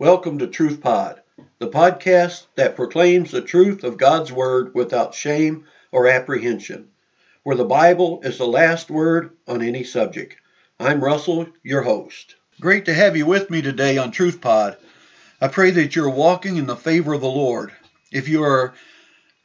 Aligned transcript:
Welcome 0.00 0.38
to 0.38 0.46
Truth 0.46 0.80
Pod, 0.80 1.20
the 1.58 1.66
podcast 1.66 2.46
that 2.54 2.76
proclaims 2.76 3.32
the 3.32 3.42
truth 3.42 3.82
of 3.82 3.96
God's 3.96 4.30
Word 4.30 4.72
without 4.72 5.12
shame 5.12 5.64
or 5.90 6.06
apprehension, 6.06 6.90
where 7.42 7.56
the 7.56 7.64
Bible 7.64 8.20
is 8.22 8.38
the 8.38 8.46
last 8.46 8.90
word 8.90 9.30
on 9.48 9.60
any 9.60 9.82
subject. 9.82 10.36
I'm 10.78 11.02
Russell, 11.02 11.48
your 11.64 11.82
host. 11.82 12.36
Great 12.60 12.84
to 12.84 12.94
have 12.94 13.16
you 13.16 13.26
with 13.26 13.50
me 13.50 13.60
today 13.60 13.98
on 13.98 14.12
Truth 14.12 14.40
Pod. 14.40 14.76
I 15.40 15.48
pray 15.48 15.72
that 15.72 15.96
you're 15.96 16.08
walking 16.08 16.58
in 16.58 16.66
the 16.66 16.76
favor 16.76 17.12
of 17.12 17.20
the 17.20 17.26
Lord. 17.26 17.72
If 18.12 18.28
you 18.28 18.44
are 18.44 18.74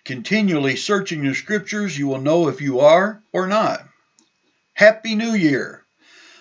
continually 0.05 0.75
searching 0.75 1.23
your 1.23 1.33
scriptures, 1.33 1.97
you 1.97 2.07
will 2.07 2.21
know 2.21 2.47
if 2.47 2.61
you 2.61 2.81
are 2.81 3.23
or 3.31 3.47
not. 3.47 3.83
Happy 4.75 5.15
New 5.15 5.33
Year! 5.33 5.83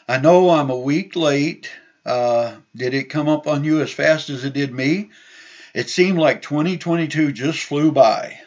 I 0.06 0.18
know 0.18 0.50
I'm 0.50 0.68
a 0.68 0.76
week 0.76 1.16
late 1.16 1.70
uh, 2.05 2.55
did 2.75 2.95
it 2.95 3.11
come 3.11 3.29
up 3.29 3.46
on 3.46 3.64
you 3.64 3.80
as 3.80 3.93
fast 3.93 4.30
as 4.30 4.45
it 4.45 4.52
did 4.52 4.73
me? 4.73 5.11
It 5.75 5.89
seemed 5.89 6.19
like 6.19 6.43
2022 6.43 7.33
just 7.33 7.60
flew 7.60 7.93
by. 7.93 8.38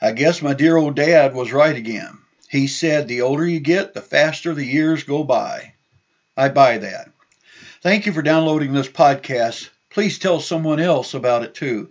I 0.00 0.12
guess 0.12 0.42
my 0.42 0.54
dear 0.54 0.76
old 0.76 0.96
dad 0.96 1.34
was 1.34 1.52
right 1.52 1.74
again. 1.74 2.18
He 2.48 2.66
said 2.66 3.08
the 3.08 3.22
older 3.22 3.46
you 3.46 3.60
get, 3.60 3.94
the 3.94 4.02
faster 4.02 4.52
the 4.52 4.64
years 4.64 5.04
go 5.04 5.24
by. 5.24 5.74
I 6.36 6.48
buy 6.48 6.78
that. 6.78 7.10
Thank 7.80 8.06
you 8.06 8.12
for 8.12 8.22
downloading 8.22 8.72
this 8.72 8.88
podcast. 8.88 9.68
Please 9.90 10.18
tell 10.18 10.40
someone 10.40 10.80
else 10.80 11.14
about 11.14 11.42
it 11.42 11.54
too. 11.54 11.90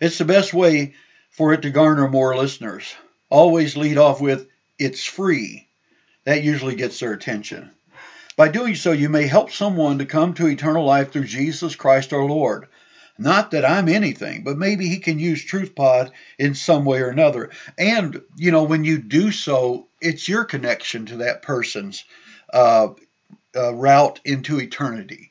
It's 0.00 0.18
the 0.18 0.24
best 0.24 0.52
way 0.52 0.94
for 1.30 1.52
it 1.52 1.62
to 1.62 1.70
garner 1.70 2.08
more 2.08 2.36
listeners. 2.36 2.94
Always 3.30 3.76
lead 3.76 3.98
off 3.98 4.20
with, 4.20 4.48
it's 4.78 5.04
free. 5.04 5.66
That 6.24 6.42
usually 6.42 6.76
gets 6.76 7.00
their 7.00 7.12
attention. 7.12 7.70
By 8.36 8.48
doing 8.48 8.74
so, 8.74 8.92
you 8.92 9.08
may 9.08 9.26
help 9.26 9.50
someone 9.50 9.98
to 9.98 10.06
come 10.06 10.34
to 10.34 10.46
eternal 10.46 10.84
life 10.84 11.12
through 11.12 11.24
Jesus 11.24 11.76
Christ 11.76 12.12
our 12.12 12.24
Lord. 12.24 12.66
Not 13.18 13.50
that 13.50 13.64
I'm 13.64 13.88
anything, 13.88 14.42
but 14.42 14.56
maybe 14.56 14.88
he 14.88 14.98
can 14.98 15.18
use 15.18 15.44
TruthPod 15.44 16.10
in 16.38 16.54
some 16.54 16.84
way 16.84 17.00
or 17.00 17.08
another. 17.08 17.50
And, 17.76 18.22
you 18.36 18.50
know, 18.50 18.64
when 18.64 18.84
you 18.84 18.98
do 18.98 19.30
so, 19.30 19.88
it's 20.00 20.28
your 20.28 20.44
connection 20.44 21.06
to 21.06 21.16
that 21.18 21.42
person's 21.42 22.04
uh, 22.52 22.88
uh, 23.54 23.74
route 23.74 24.20
into 24.24 24.58
eternity 24.58 25.30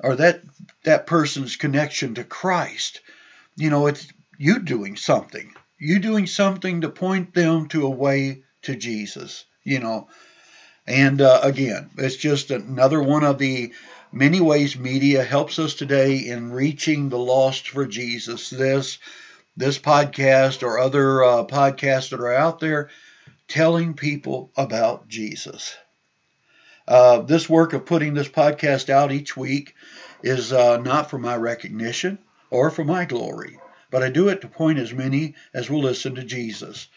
or 0.00 0.16
that 0.16 0.42
that 0.84 1.06
person's 1.06 1.56
connection 1.56 2.14
to 2.14 2.24
Christ. 2.24 3.00
You 3.56 3.70
know, 3.70 3.86
it's 3.86 4.06
you 4.38 4.60
doing 4.60 4.96
something. 4.96 5.52
You 5.78 5.98
doing 5.98 6.26
something 6.26 6.82
to 6.82 6.88
point 6.90 7.34
them 7.34 7.68
to 7.68 7.86
a 7.86 7.90
way 7.90 8.44
to 8.62 8.76
Jesus. 8.76 9.44
You 9.64 9.80
know, 9.80 10.08
and 10.86 11.20
uh, 11.20 11.40
again, 11.42 11.90
it's 11.98 12.16
just 12.16 12.50
another 12.50 13.02
one 13.02 13.24
of 13.24 13.38
the 13.38 13.72
many 14.12 14.40
ways 14.40 14.78
media 14.78 15.24
helps 15.24 15.58
us 15.58 15.74
today 15.74 16.18
in 16.18 16.52
reaching 16.52 17.08
the 17.08 17.18
lost 17.18 17.68
for 17.68 17.86
Jesus. 17.86 18.50
This 18.50 18.98
this 19.56 19.78
podcast 19.78 20.62
or 20.62 20.78
other 20.78 21.24
uh, 21.24 21.44
podcasts 21.44 22.10
that 22.10 22.20
are 22.20 22.32
out 22.32 22.60
there 22.60 22.90
telling 23.48 23.94
people 23.94 24.50
about 24.56 25.08
Jesus. 25.08 25.74
Uh, 26.86 27.20
this 27.20 27.48
work 27.48 27.72
of 27.72 27.86
putting 27.86 28.14
this 28.14 28.28
podcast 28.28 28.90
out 28.90 29.10
each 29.10 29.36
week 29.36 29.74
is 30.22 30.52
uh, 30.52 30.76
not 30.76 31.10
for 31.10 31.18
my 31.18 31.34
recognition 31.34 32.18
or 32.50 32.70
for 32.70 32.84
my 32.84 33.04
glory, 33.04 33.58
but 33.90 34.04
I 34.04 34.10
do 34.10 34.28
it 34.28 34.42
to 34.42 34.48
point 34.48 34.78
as 34.78 34.92
many 34.92 35.34
as 35.52 35.68
will 35.68 35.82
listen 35.82 36.14
to 36.14 36.22
Jesus 36.22 36.88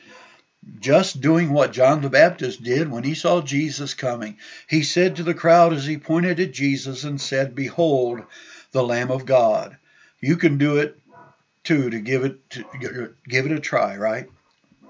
just 0.79 1.21
doing 1.21 1.51
what 1.51 1.71
John 1.71 2.01
the 2.01 2.09
Baptist 2.09 2.63
did 2.63 2.91
when 2.91 3.03
he 3.03 3.13
saw 3.13 3.41
Jesus 3.41 3.93
coming. 3.93 4.37
He 4.67 4.83
said 4.83 5.15
to 5.15 5.23
the 5.23 5.33
crowd 5.33 5.73
as 5.73 5.85
he 5.85 5.97
pointed 5.97 6.39
at 6.39 6.51
Jesus 6.51 7.03
and 7.03 7.19
said, 7.19 7.55
Behold, 7.55 8.21
the 8.71 8.83
Lamb 8.83 9.11
of 9.11 9.25
God. 9.25 9.77
You 10.19 10.35
can 10.35 10.57
do 10.57 10.77
it 10.77 10.99
too 11.63 11.89
to 11.89 11.99
give 11.99 12.25
it 12.25 12.49
to 12.51 13.13
give 13.27 13.45
it 13.45 13.51
a 13.51 13.59
try, 13.59 13.95
right? 13.95 14.29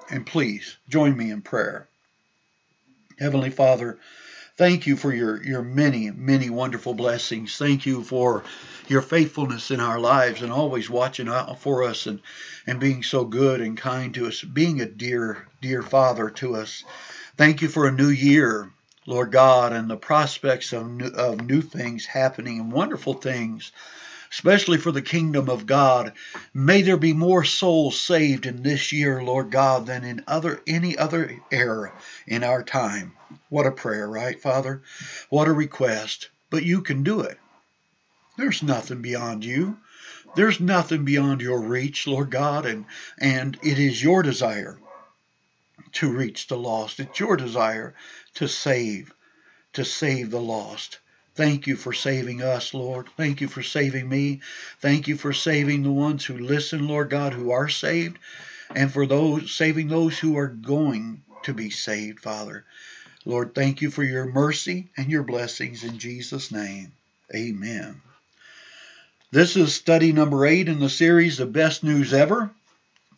And 0.09 0.25
please 0.25 0.78
join 0.88 1.16
me 1.16 1.30
in 1.30 1.42
prayer. 1.42 1.88
Heavenly 3.19 3.50
Father, 3.50 4.00
thank 4.59 4.88
you 4.88 4.97
for 4.97 5.14
your, 5.14 5.42
your 5.42 5.62
many, 5.62 6.12
many 6.12 6.50
wonderful 6.50 6.94
blessings. 6.94 7.56
Thank 7.56 7.86
you 7.86 8.03
for 8.03 8.44
your 8.90 9.02
faithfulness 9.02 9.72
in 9.72 9.80
our 9.80 10.02
lives 10.02 10.42
and 10.42 10.52
always 10.52 10.90
watching 10.90 11.30
out 11.30 11.59
for 11.59 11.84
us 11.84 12.08
and, 12.08 12.20
and 12.68 12.78
being 12.78 13.02
so 13.02 13.24
good 13.24 13.62
and 13.62 13.78
kind 13.78 14.14
to 14.16 14.28
us, 14.28 14.42
being 14.42 14.81
a 14.81 14.86
dear, 14.86 15.48
dear 15.62 15.81
Father 15.81 16.30
to 16.31 16.58
us. 16.58 16.84
Thank 17.38 17.62
you 17.62 17.69
for 17.69 17.88
a 17.88 17.92
new 17.94 18.09
year, 18.09 18.69
Lord 19.06 19.31
God, 19.31 19.72
and 19.72 19.90
the 19.90 19.96
prospects 19.96 20.74
of 20.74 20.92
new, 20.92 21.08
of 21.08 21.40
new 21.40 21.62
things 21.62 22.06
happening 22.06 22.59
and 22.59 22.69
wonderful 22.69 23.14
things 23.14 23.72
especially 24.31 24.78
for 24.78 24.92
the 24.92 25.02
kingdom 25.02 25.50
of 25.50 25.66
God. 25.66 26.14
May 26.53 26.84
there 26.84 26.98
be 26.98 27.14
more 27.14 27.44
souls 27.44 28.00
saved 28.00 28.46
in 28.46 28.62
this 28.62 28.92
year, 28.92 29.24
Lord 29.24 29.50
God, 29.50 29.88
than 29.88 30.03
in 30.03 30.24
other 30.28 30.62
any 30.68 30.96
other 30.96 31.40
era 31.50 31.92
in 32.28 32.44
our 32.44 32.62
time. 32.62 33.14
What 33.50 33.66
a 33.66 33.72
prayer, 33.72 34.08
right, 34.08 34.40
Father? 34.40 34.82
What 35.30 35.48
a 35.48 35.54
request. 35.54 36.30
But 36.50 36.64
you 36.64 36.82
can 36.82 37.04
do 37.04 37.22
it. 37.22 37.38
There's 38.38 38.64
nothing 38.64 39.02
beyond 39.02 39.44
you. 39.44 39.78
There's 40.36 40.60
nothing 40.60 41.04
beyond 41.04 41.42
your 41.42 41.60
reach, 41.60 42.08
Lord 42.08 42.30
God, 42.30 42.66
and, 42.66 42.86
and 43.18 43.58
it 43.62 43.80
is 43.80 44.04
your 44.04 44.24
desire 44.24 44.80
to 45.94 46.12
reach 46.12 46.48
the 46.48 46.58
lost. 46.58 47.00
It's 47.00 47.20
your 47.20 47.36
desire 47.36 47.96
to 48.36 48.48
save, 48.48 49.12
to 49.74 49.84
save 49.84 50.30
the 50.31 50.40
lost. 50.40 51.00
Thank 51.36 51.68
you 51.68 51.76
for 51.76 51.94
saving 51.94 52.42
us, 52.42 52.74
Lord. 52.74 53.08
Thank 53.18 53.42
you 53.42 53.48
for 53.48 53.64
saving 53.64 54.08
me. 54.08 54.42
Thank 54.80 55.08
you 55.08 55.18
for 55.18 55.34
saving 55.34 55.84
the 55.84 55.92
ones 55.92 56.26
who 56.26 56.38
listen, 56.38 56.88
Lord 56.88 57.10
God, 57.10 57.34
who 57.34 57.52
are 57.52 57.70
saved, 57.70 58.20
and 58.76 58.92
for 58.92 59.08
those 59.08 59.52
saving 59.52 59.88
those 59.88 60.20
who 60.20 60.38
are 60.38 60.48
going 60.48 61.24
to 61.44 61.54
be 61.54 61.70
saved, 61.70 62.20
Father. 62.20 62.66
Lord, 63.25 63.53
thank 63.53 63.81
you 63.81 63.91
for 63.91 64.03
your 64.03 64.25
mercy 64.25 64.88
and 64.96 65.12
your 65.12 65.24
blessings 65.24 65.84
in 65.84 65.97
Jesus' 66.00 66.52
name. 66.52 66.94
Amen. 67.35 68.02
This 69.31 69.57
is 69.57 69.75
study 69.75 70.13
number 70.13 70.46
eight 70.46 70.69
in 70.69 70.80
the 70.80 70.90
series, 70.90 71.38
The 71.38 71.46
Best 71.46 71.84
News 71.84 72.13
Ever. 72.13 72.50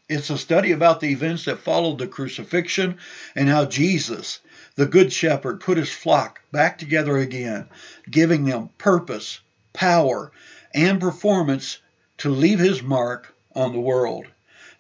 It's 0.10 0.30
a 0.30 0.38
study 0.38 0.72
about 0.72 1.00
the 1.00 1.12
events 1.12 1.46
that 1.46 1.60
followed 1.60 2.00
the 2.00 2.08
crucifixion 2.08 2.98
and 3.36 3.48
how 3.48 3.66
Jesus, 3.66 4.40
the 4.76 4.88
Good 4.88 5.14
Shepherd, 5.14 5.62
put 5.62 5.78
his 5.78 5.92
flock 5.92 6.42
back 6.52 6.80
together 6.80 7.18
again, 7.18 7.70
giving 8.10 8.44
them 8.44 8.70
purpose, 8.78 9.40
power, 9.72 10.32
and 10.74 11.00
performance 11.00 11.78
to 12.18 12.30
leave 12.30 12.60
his 12.60 12.82
mark 12.82 13.34
on 13.56 13.72
the 13.72 13.80
world. 13.80 14.26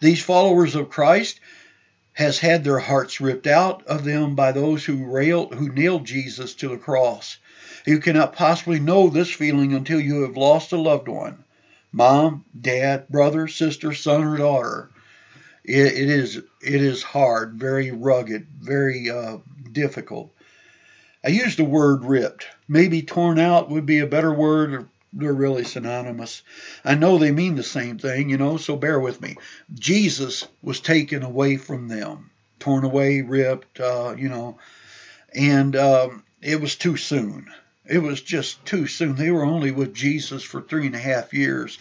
These 0.01 0.23
followers 0.23 0.75
of 0.75 0.89
Christ 0.89 1.39
has 2.21 2.37
had 2.37 2.63
their 2.63 2.79
hearts 2.79 3.19
ripped 3.19 3.47
out 3.47 3.85
of 3.87 4.03
them 4.03 4.35
by 4.35 4.51
those 4.51 4.85
who 4.85 5.05
railed, 5.05 5.55
who 5.55 5.69
nailed 5.69 6.05
Jesus 6.05 6.53
to 6.55 6.69
the 6.69 6.77
cross. 6.77 7.37
You 7.85 7.99
cannot 7.99 8.33
possibly 8.33 8.79
know 8.79 9.09
this 9.09 9.31
feeling 9.31 9.73
until 9.73 9.99
you 9.99 10.21
have 10.21 10.37
lost 10.37 10.71
a 10.71 10.77
loved 10.77 11.07
one 11.07 11.43
mom, 11.91 12.45
dad, 12.59 13.09
brother, 13.09 13.47
sister, 13.47 13.93
son, 13.93 14.23
or 14.23 14.37
daughter. 14.37 14.89
it, 15.65 15.87
it 15.87 16.09
is 16.09 16.37
it 16.37 16.81
is 16.81 17.01
hard, 17.01 17.55
very 17.55 17.89
rugged, 17.91 18.47
very 18.59 19.09
uh, 19.09 19.37
difficult. 19.71 20.31
I 21.23 21.29
use 21.29 21.55
the 21.55 21.63
word 21.63 22.05
ripped. 22.05 22.45
Maybe 22.67 23.01
torn 23.01 23.39
out 23.39 23.69
would 23.69 23.85
be 23.85 23.99
a 23.99 24.07
better 24.07 24.33
word. 24.33 24.87
They're 25.13 25.33
really 25.33 25.65
synonymous. 25.65 26.41
I 26.85 26.95
know 26.95 27.17
they 27.17 27.31
mean 27.31 27.55
the 27.55 27.63
same 27.63 27.97
thing, 27.97 28.29
you 28.29 28.37
know, 28.37 28.57
so 28.57 28.77
bear 28.77 28.99
with 28.99 29.21
me. 29.21 29.35
Jesus 29.73 30.47
was 30.61 30.79
taken 30.79 31.23
away 31.23 31.57
from 31.57 31.89
them, 31.89 32.31
torn 32.59 32.85
away, 32.85 33.21
ripped, 33.21 33.79
uh, 33.79 34.15
you 34.17 34.29
know, 34.29 34.57
and 35.33 35.75
um, 35.75 36.23
it 36.41 36.61
was 36.61 36.75
too 36.75 36.95
soon. 36.95 37.47
It 37.85 37.99
was 37.99 38.21
just 38.21 38.65
too 38.65 38.87
soon. 38.87 39.15
They 39.15 39.31
were 39.31 39.43
only 39.43 39.71
with 39.71 39.93
Jesus 39.93 40.43
for 40.43 40.61
three 40.61 40.85
and 40.85 40.95
a 40.95 40.99
half 40.99 41.33
years, 41.33 41.77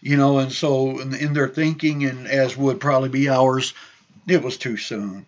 you 0.00 0.16
know, 0.16 0.38
and 0.38 0.50
so 0.50 0.98
in, 0.98 1.14
in 1.14 1.34
their 1.34 1.48
thinking, 1.48 2.04
and 2.04 2.26
as 2.26 2.56
would 2.56 2.80
probably 2.80 3.10
be 3.10 3.28
ours, 3.28 3.74
it 4.26 4.42
was 4.42 4.56
too 4.56 4.76
soon. 4.76 5.24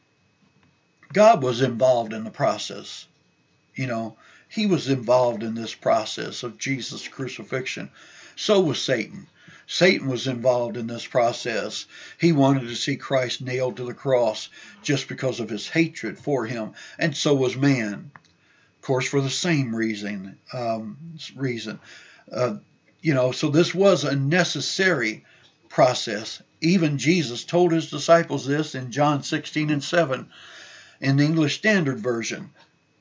God 1.13 1.43
was 1.43 1.63
involved 1.63 2.13
in 2.13 2.25
the 2.25 2.31
process, 2.31 3.07
you 3.75 3.87
know. 3.87 4.17
He 4.49 4.67
was 4.67 4.89
involved 4.89 5.43
in 5.43 5.55
this 5.55 5.75
process 5.75 6.43
of 6.43 6.59
Jesus' 6.59 7.07
crucifixion. 7.09 7.91
So 8.37 8.61
was 8.61 8.81
Satan. 8.81 9.27
Satan 9.67 10.09
was 10.09 10.27
involved 10.27 10.79
in 10.79 10.87
this 10.87 11.07
process. 11.07 11.85
He 12.19 12.33
wanted 12.33 12.69
to 12.69 12.75
see 12.75 12.97
Christ 12.97 13.43
nailed 13.43 13.77
to 13.77 13.85
the 13.85 13.93
cross 13.93 14.49
just 14.83 15.09
because 15.09 15.41
of 15.41 15.51
his 15.51 15.69
hatred 15.69 16.19
for 16.19 16.47
him, 16.47 16.73
and 16.99 17.15
so 17.15 17.35
was 17.35 17.57
man 17.57 18.11
Of 18.77 18.83
course, 18.83 19.07
for 19.07 19.21
the 19.21 19.29
same 19.29 19.77
reason. 19.77 20.39
Um, 20.55 20.97
reason, 21.37 21.81
uh, 22.33 22.57
you 23.03 23.13
know. 23.13 23.33
So 23.33 23.51
this 23.51 23.75
was 23.75 24.05
a 24.05 24.17
necessary 24.17 25.27
process. 25.69 26.43
Even 26.63 26.97
Jesus 26.97 27.45
told 27.45 27.73
his 27.73 27.91
disciples 27.91 28.47
this 28.47 28.75
in 28.75 28.91
John 28.91 29.23
16 29.23 29.69
and 29.71 29.85
7 29.85 30.31
in 31.01 31.17
the 31.17 31.25
English 31.25 31.59
Standard 31.59 31.99
Version. 32.01 32.51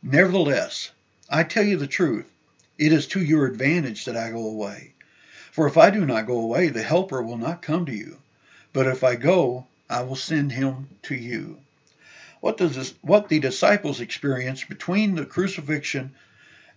Nevertheless, 0.04 0.92
I 1.30 1.44
tell 1.44 1.64
you 1.64 1.78
the 1.78 1.88
truth. 1.88 2.26
It 2.78 2.94
is 2.94 3.08
to 3.08 3.22
your 3.22 3.46
advantage 3.46 4.06
that 4.06 4.16
I 4.16 4.32
go 4.32 4.48
away. 4.48 4.94
For 5.52 5.68
if 5.68 5.78
I 5.78 5.90
do 5.90 6.06
not 6.06 6.28
go 6.28 6.40
away, 6.40 6.70
the 6.70 6.84
Helper 6.84 7.22
will 7.22 7.38
not 7.38 7.62
come 7.62 7.86
to 7.88 7.96
you. 7.96 8.18
But 8.74 8.88
if 8.88 9.04
I 9.04 9.16
go, 9.16 9.68
I 9.90 10.02
will 10.04 10.16
send 10.16 10.52
him 10.52 10.90
to 11.04 11.16
you. 11.16 11.60
What, 12.40 12.58
does 12.58 12.94
what 13.02 13.30
the 13.30 13.40
disciples 13.40 14.00
experienced 14.00 14.70
between 14.70 15.16
the 15.16 15.26
crucifixion 15.26 16.14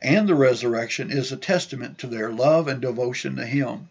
and 0.03 0.27
the 0.27 0.35
resurrection 0.35 1.11
is 1.11 1.31
a 1.31 1.37
testament 1.37 1.99
to 1.99 2.07
their 2.07 2.33
love 2.33 2.69
and 2.69 2.81
devotion 2.81 3.37
to 3.37 3.47
Him. 3.47 3.89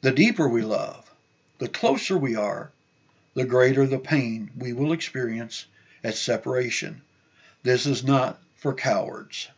The 0.00 0.10
deeper 0.10 0.48
we 0.48 0.62
love, 0.62 1.10
the 1.58 1.68
closer 1.68 2.16
we 2.16 2.34
are, 2.34 2.70
the 3.34 3.44
greater 3.44 3.86
the 3.86 3.98
pain 3.98 4.50
we 4.56 4.72
will 4.72 4.92
experience 4.92 5.66
at 6.02 6.14
separation. 6.14 7.02
This 7.62 7.86
is 7.86 8.04
not 8.04 8.40
for 8.56 8.74
cowards. 8.74 9.48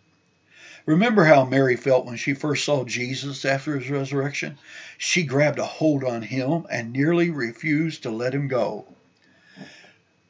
Remember 0.87 1.25
how 1.25 1.44
Mary 1.44 1.75
felt 1.75 2.06
when 2.06 2.17
she 2.17 2.33
first 2.33 2.65
saw 2.65 2.85
Jesus 2.85 3.44
after 3.44 3.77
his 3.77 3.91
resurrection? 3.91 4.56
She 4.97 5.25
grabbed 5.25 5.59
a 5.59 5.65
hold 5.65 6.05
on 6.05 6.23
him 6.23 6.65
and 6.71 6.93
nearly 6.93 7.31
refused 7.31 8.05
to 8.05 8.11
let 8.11 8.33
him 8.33 8.47
go. 8.47 8.87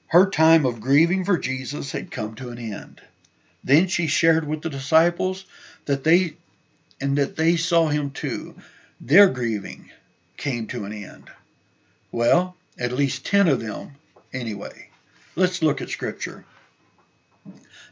Her 0.07 0.31
time 0.31 0.65
of 0.65 0.81
grieving 0.81 1.27
for 1.27 1.37
Jesus 1.37 1.93
had 1.93 2.11
come 2.11 2.35
to 2.37 2.49
an 2.49 2.59
end. 2.59 3.03
Then 3.63 3.87
she 3.87 4.07
shared 4.07 4.49
with 4.49 4.63
the 4.63 4.71
disciples 4.71 5.45
that 5.85 6.05
they 6.05 6.37
and 7.01 7.19
that 7.19 7.37
they 7.37 7.57
saw 7.57 7.89
him 7.89 8.11
too. 8.11 8.55
Their 8.99 9.29
grieving 9.29 9.91
came 10.39 10.67
to 10.69 10.87
an 10.87 10.93
end. 10.95 11.29
Well, 12.11 12.57
at 12.79 12.93
least 12.93 13.27
10 13.27 13.49
of 13.49 13.61
them 13.61 13.97
anyway. 14.33 14.89
Let's 15.35 15.63
look 15.63 15.83
at 15.83 15.91
scripture. 15.91 16.47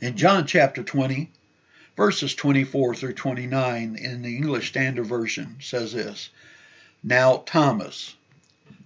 In 0.01 0.17
John 0.17 0.47
chapter 0.47 0.83
20, 0.83 1.31
verses 1.97 2.35
24 2.35 2.95
through 2.95 3.13
29 3.13 3.97
in 3.97 4.23
the 4.23 4.37
English 4.37 4.69
Standard 4.69 5.07
Version 5.07 5.57
says 5.61 5.93
this 5.93 6.31
Now 7.03 7.43
Thomas, 7.47 8.15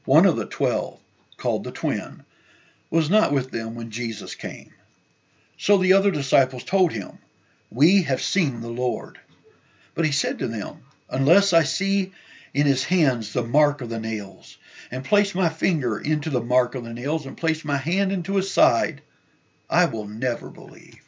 one 0.04 0.26
of 0.26 0.36
the 0.36 0.46
twelve, 0.46 0.98
called 1.36 1.64
the 1.64 1.72
twin, 1.72 2.24
was 2.90 3.08
not 3.08 3.32
with 3.32 3.50
them 3.50 3.74
when 3.74 3.90
Jesus 3.90 4.34
came. 4.34 4.72
So 5.56 5.78
the 5.78 5.94
other 5.94 6.10
disciples 6.10 6.64
told 6.64 6.92
him, 6.92 7.18
We 7.70 8.02
have 8.02 8.22
seen 8.22 8.60
the 8.60 8.68
Lord. 8.68 9.18
But 9.94 10.04
he 10.04 10.12
said 10.12 10.38
to 10.38 10.48
them, 10.48 10.82
Unless 11.08 11.52
I 11.52 11.62
see 11.62 12.12
in 12.52 12.66
his 12.66 12.84
hands 12.84 13.32
the 13.32 13.42
mark 13.42 13.80
of 13.80 13.88
the 13.88 13.98
nails, 13.98 14.58
and 14.90 15.04
place 15.04 15.34
my 15.34 15.48
finger 15.48 15.98
into 15.98 16.30
the 16.30 16.40
mark 16.40 16.74
of 16.74 16.84
the 16.84 16.94
nails, 16.94 17.26
and 17.26 17.36
place 17.36 17.64
my 17.64 17.76
hand 17.76 18.12
into 18.12 18.36
his 18.36 18.50
side, 18.50 19.02
I 19.68 19.86
will 19.86 20.06
never 20.06 20.50
believe. 20.50 21.07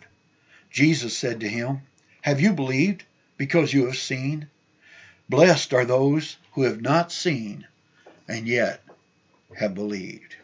Jesus 0.71 1.17
said 1.17 1.41
to 1.41 1.49
him, 1.49 1.81
Have 2.21 2.39
you 2.39 2.53
believed 2.53 3.03
because 3.37 3.73
you 3.73 3.85
have 3.87 3.97
seen? 3.97 4.47
Blessed 5.27 5.73
are 5.73 5.85
those 5.85 6.37
who 6.53 6.63
have 6.63 6.81
not 6.81 7.11
seen 7.11 7.67
and 8.27 8.47
yet 8.47 8.81
have 9.57 9.75
believed. 9.75 10.35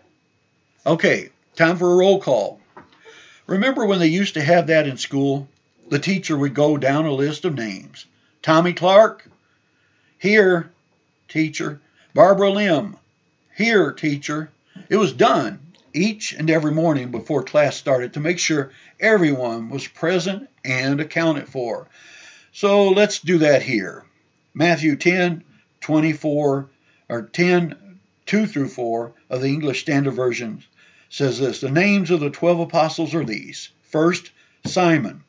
Okay, 0.85 1.29
time 1.56 1.77
for 1.77 1.94
a 1.94 1.95
roll 1.95 2.19
call. 2.19 2.59
Remember 3.45 3.85
when 3.85 4.00
they 4.00 4.07
used 4.07 4.33
to 4.33 4.44
have 4.44 4.68
that 4.68 4.88
in 4.88 4.97
school? 4.97 5.47
The 5.89 6.00
teacher 6.00 6.38
would 6.38 6.53
go 6.53 6.77
down 6.77 7.06
a 7.06 7.13
list 7.13 7.45
of 7.45 7.56
names. 7.56 8.06
Tommy 8.41 8.73
Clark? 8.73 9.30
Here, 10.19 10.69
teacher. 11.30 11.80
Barbara 12.13 12.50
Lim? 12.50 12.97
Here, 13.56 13.91
teacher. 13.94 14.50
It 14.89 14.97
was 14.97 15.13
done 15.13 15.59
each 15.97 16.33
and 16.33 16.49
every 16.49 16.71
morning 16.71 17.11
before 17.11 17.44
class 17.44 17.75
started 17.75 18.13
to 18.13 18.19
make 18.19 18.39
sure 18.39 18.71
everyone 18.99 19.69
was 19.69 19.88
present 19.88 20.49
and 20.63 21.01
accounted 21.01 21.49
for. 21.49 21.89
So 22.51 22.89
let's 22.89 23.19
do 23.19 23.39
that 23.39 23.63
here. 23.63 24.05
Matthew 24.53 24.95
10, 24.95 25.44
24, 25.81 26.69
or 27.09 27.21
10, 27.21 27.99
2 28.25 28.45
through 28.45 28.69
4 28.69 29.13
of 29.29 29.41
the 29.41 29.47
English 29.47 29.81
Standard 29.81 30.11
Version 30.11 30.63
says 31.09 31.39
this 31.39 31.61
The 31.61 31.71
names 31.71 32.11
of 32.11 32.19
the 32.19 32.29
twelve 32.29 32.59
apostles 32.59 33.15
are 33.15 33.23
these 33.25 33.69
first, 33.83 34.31
Simon, 34.65 35.23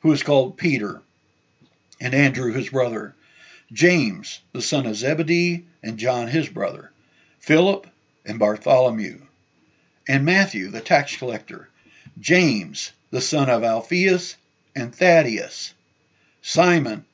who 0.00 0.12
is 0.12 0.22
called 0.22 0.56
Peter, 0.56 1.02
and 2.00 2.14
Andrew 2.14 2.52
his 2.52 2.68
brother, 2.68 3.14
James, 3.72 4.40
the 4.52 4.62
son 4.62 4.86
of 4.86 4.96
Zebedee, 4.96 5.64
and 5.82 5.98
John 5.98 6.28
his 6.28 6.48
brother, 6.48 6.90
Philip 7.38 7.86
and 8.24 8.38
Bartholomew, 8.38 9.20
and 10.08 10.24
Matthew, 10.24 10.68
the 10.70 10.80
tax 10.80 11.16
collector, 11.16 11.68
James, 12.18 12.92
the 13.10 13.20
son 13.20 13.48
of 13.50 13.64
Alphaeus, 13.64 14.36
and 14.74 14.94
Thaddeus, 14.94 15.74
Simon, 16.42 17.04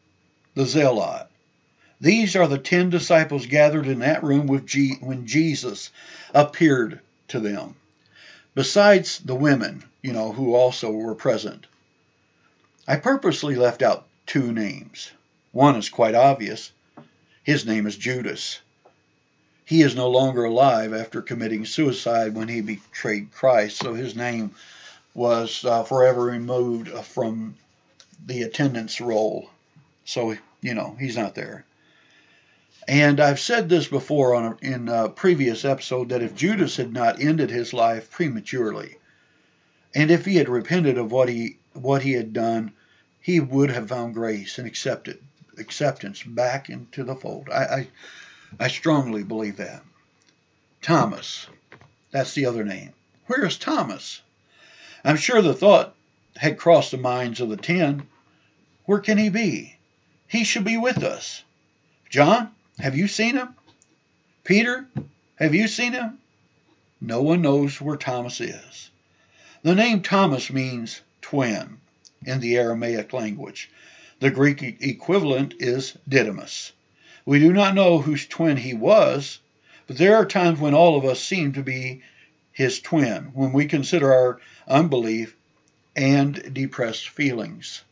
the 0.54 0.66
zealot. 0.66 1.28
These 2.00 2.36
are 2.36 2.46
the 2.46 2.58
ten 2.58 2.90
disciples 2.90 3.46
gathered 3.46 3.86
in 3.86 4.00
that 4.00 4.22
room 4.22 4.46
with 4.46 4.66
G- 4.66 4.96
when 5.00 5.26
Jesus 5.26 5.90
appeared 6.34 7.00
to 7.28 7.40
them 7.40 7.74
besides 8.56 9.18
the 9.18 9.34
women, 9.34 9.84
you 10.02 10.12
know, 10.12 10.32
who 10.32 10.54
also 10.54 10.90
were 10.90 11.14
present. 11.14 11.66
I 12.88 12.96
purposely 12.96 13.54
left 13.54 13.82
out 13.82 14.06
two 14.26 14.50
names. 14.50 15.12
One 15.52 15.76
is 15.76 15.90
quite 15.90 16.14
obvious. 16.14 16.72
His 17.44 17.66
name 17.66 17.86
is 17.86 17.96
Judas. 17.96 18.60
He 19.66 19.82
is 19.82 19.96
no 19.96 20.08
longer 20.08 20.44
alive 20.44 20.94
after 20.94 21.20
committing 21.20 21.66
suicide 21.66 22.36
when 22.36 22.46
he 22.46 22.60
betrayed 22.60 23.32
Christ, 23.32 23.78
so 23.78 23.94
his 23.94 24.14
name 24.14 24.52
was 25.12 25.64
uh, 25.64 25.82
forever 25.82 26.22
removed 26.22 26.88
from 27.04 27.56
the 28.24 28.42
attendance 28.42 29.00
roll. 29.00 29.50
So, 30.04 30.36
you 30.60 30.74
know, 30.74 30.96
he's 31.00 31.16
not 31.16 31.34
there. 31.34 31.64
And 32.86 33.18
I've 33.18 33.40
said 33.40 33.68
this 33.68 33.88
before 33.88 34.36
on 34.36 34.44
a, 34.44 34.56
in 34.64 34.88
a 34.88 35.08
previous 35.08 35.64
episode 35.64 36.10
that 36.10 36.22
if 36.22 36.36
Judas 36.36 36.76
had 36.76 36.92
not 36.92 37.20
ended 37.20 37.50
his 37.50 37.72
life 37.72 38.08
prematurely, 38.12 38.96
and 39.96 40.12
if 40.12 40.24
he 40.24 40.36
had 40.36 40.48
repented 40.48 40.96
of 40.96 41.10
what 41.10 41.28
he 41.28 41.58
what 41.72 42.02
he 42.02 42.12
had 42.12 42.32
done, 42.32 42.72
he 43.20 43.40
would 43.40 43.70
have 43.70 43.88
found 43.88 44.14
grace 44.14 44.58
and 44.58 44.66
accepted 44.68 45.18
acceptance 45.58 46.22
back 46.22 46.70
into 46.70 47.02
the 47.02 47.16
fold. 47.16 47.48
I, 47.50 47.64
I, 47.64 47.88
I 48.58 48.68
strongly 48.68 49.22
believe 49.22 49.58
that. 49.58 49.82
Thomas, 50.80 51.46
that's 52.10 52.32
the 52.34 52.46
other 52.46 52.64
name. 52.64 52.92
Where 53.26 53.44
is 53.44 53.58
Thomas? 53.58 54.22
I'm 55.04 55.16
sure 55.16 55.42
the 55.42 55.52
thought 55.52 55.94
had 56.36 56.58
crossed 56.58 56.90
the 56.90 56.96
minds 56.96 57.40
of 57.40 57.48
the 57.48 57.56
ten. 57.56 58.06
Where 58.84 59.00
can 59.00 59.18
he 59.18 59.28
be? 59.28 59.76
He 60.28 60.44
should 60.44 60.64
be 60.64 60.76
with 60.76 61.02
us. 61.02 61.42
John, 62.08 62.50
have 62.78 62.96
you 62.96 63.08
seen 63.08 63.36
him? 63.36 63.54
Peter, 64.44 64.86
have 65.36 65.54
you 65.54 65.68
seen 65.68 65.92
him? 65.92 66.18
No 67.00 67.20
one 67.22 67.42
knows 67.42 67.80
where 67.80 67.96
Thomas 67.96 68.40
is. 68.40 68.90
The 69.62 69.74
name 69.74 70.02
Thomas 70.02 70.50
means 70.50 71.02
twin 71.20 71.78
in 72.24 72.40
the 72.40 72.56
Aramaic 72.56 73.12
language. 73.12 73.70
The 74.20 74.30
Greek 74.30 74.62
equivalent 74.62 75.54
is 75.58 75.96
Didymus. 76.08 76.72
We 77.26 77.40
do 77.40 77.52
not 77.52 77.74
know 77.74 77.98
whose 77.98 78.26
twin 78.26 78.56
he 78.56 78.72
was, 78.72 79.40
but 79.86 79.98
there 79.98 80.16
are 80.16 80.24
times 80.24 80.60
when 80.60 80.74
all 80.74 80.96
of 80.96 81.04
us 81.04 81.20
seem 81.20 81.52
to 81.52 81.62
be 81.62 82.02
his 82.52 82.80
twin 82.80 83.32
when 83.34 83.52
we 83.52 83.66
consider 83.66 84.12
our 84.12 84.40
unbelief 84.66 85.36
and 85.96 86.54
depressed 86.54 87.08
feelings. 87.08 87.82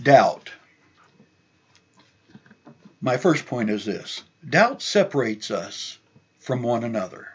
Doubt. 0.00 0.52
My 3.00 3.16
first 3.16 3.46
point 3.46 3.70
is 3.70 3.84
this 3.84 4.22
doubt 4.48 4.80
separates 4.82 5.50
us 5.50 5.98
from 6.38 6.62
one 6.62 6.84
another. 6.84 7.28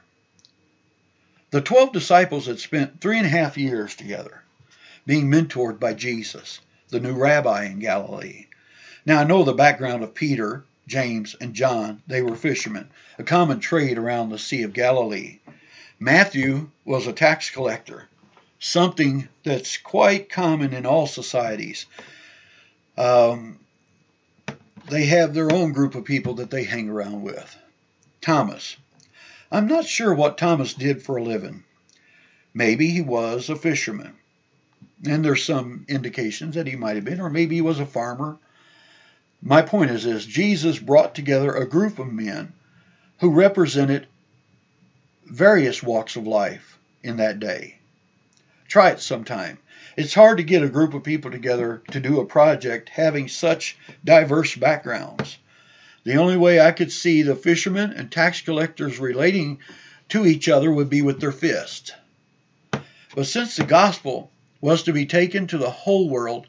The 1.49 1.59
12 1.59 1.91
disciples 1.91 2.45
had 2.45 2.59
spent 2.59 3.01
three 3.01 3.17
and 3.17 3.25
a 3.25 3.29
half 3.29 3.57
years 3.57 3.93
together, 3.95 4.41
being 5.05 5.29
mentored 5.29 5.79
by 5.79 5.93
Jesus, 5.93 6.59
the 6.89 6.99
new 6.99 7.13
rabbi 7.13 7.65
in 7.65 7.79
Galilee. 7.79 8.45
Now, 9.05 9.21
I 9.21 9.23
know 9.23 9.43
the 9.43 9.53
background 9.53 10.03
of 10.03 10.13
Peter, 10.13 10.63
James, 10.87 11.35
and 11.41 11.53
John. 11.53 12.01
They 12.07 12.21
were 12.21 12.35
fishermen, 12.35 12.89
a 13.17 13.23
common 13.23 13.59
trade 13.59 13.97
around 13.97 14.29
the 14.29 14.37
Sea 14.37 14.63
of 14.63 14.73
Galilee. 14.73 15.39
Matthew 15.99 16.69
was 16.85 17.07
a 17.07 17.13
tax 17.13 17.49
collector. 17.49 18.07
something 18.61 19.27
that's 19.43 19.77
quite 19.77 20.29
common 20.29 20.71
in 20.73 20.85
all 20.85 21.07
societies. 21.07 21.87
Um, 22.95 23.59
they 24.87 25.05
have 25.05 25.33
their 25.33 25.51
own 25.51 25.73
group 25.73 25.95
of 25.95 26.05
people 26.05 26.35
that 26.35 26.51
they 26.51 26.63
hang 26.63 26.87
around 26.89 27.23
with. 27.23 27.57
Thomas. 28.21 28.77
I'm 29.51 29.67
not 29.67 29.85
sure 29.85 30.13
what 30.13 30.37
Thomas 30.37 30.73
did 30.73 31.01
for 31.01 31.17
a 31.17 31.23
living. 31.23 31.63
Maybe 32.53 32.89
he 32.89 33.01
was 33.01 33.49
a 33.49 33.55
fisherman. 33.55 34.13
And 35.05 35.25
there's 35.25 35.43
some 35.43 35.85
indications 35.87 36.55
that 36.55 36.67
he 36.67 36.75
might 36.75 36.95
have 36.95 37.05
been, 37.05 37.21
or 37.21 37.29
maybe 37.29 37.55
he 37.55 37.61
was 37.61 37.79
a 37.79 37.85
farmer. 37.85 38.37
My 39.41 39.61
point 39.61 39.91
is 39.91 40.03
this 40.03 40.25
Jesus 40.25 40.77
brought 40.77 41.15
together 41.15 41.53
a 41.53 41.67
group 41.67 41.97
of 41.97 42.11
men 42.11 42.53
who 43.19 43.31
represented 43.31 44.07
various 45.25 45.81
walks 45.81 46.15
of 46.15 46.27
life 46.27 46.77
in 47.03 47.17
that 47.17 47.39
day. 47.39 47.77
Try 48.67 48.91
it 48.91 48.99
sometime. 48.99 49.57
It's 49.97 50.13
hard 50.13 50.37
to 50.37 50.43
get 50.43 50.63
a 50.63 50.69
group 50.69 50.93
of 50.93 51.03
people 51.03 51.31
together 51.31 51.81
to 51.91 51.99
do 51.99 52.19
a 52.19 52.25
project 52.25 52.89
having 52.89 53.27
such 53.27 53.77
diverse 54.05 54.55
backgrounds. 54.55 55.37
The 56.03 56.15
only 56.15 56.37
way 56.37 56.59
I 56.59 56.71
could 56.71 56.91
see 56.91 57.21
the 57.21 57.35
fishermen 57.35 57.91
and 57.91 58.11
tax 58.11 58.41
collectors 58.41 58.99
relating 58.99 59.59
to 60.09 60.25
each 60.25 60.49
other 60.49 60.71
would 60.71 60.89
be 60.89 61.01
with 61.01 61.19
their 61.19 61.31
fists. 61.31 61.91
But 63.15 63.27
since 63.27 63.55
the 63.55 63.65
gospel 63.65 64.31
was 64.61 64.83
to 64.83 64.93
be 64.93 65.05
taken 65.05 65.47
to 65.47 65.57
the 65.57 65.69
whole 65.69 66.07
world, 66.07 66.47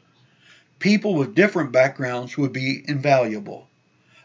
people 0.79 1.15
with 1.15 1.35
different 1.35 1.71
backgrounds 1.71 2.37
would 2.37 2.53
be 2.53 2.83
invaluable. 2.87 3.67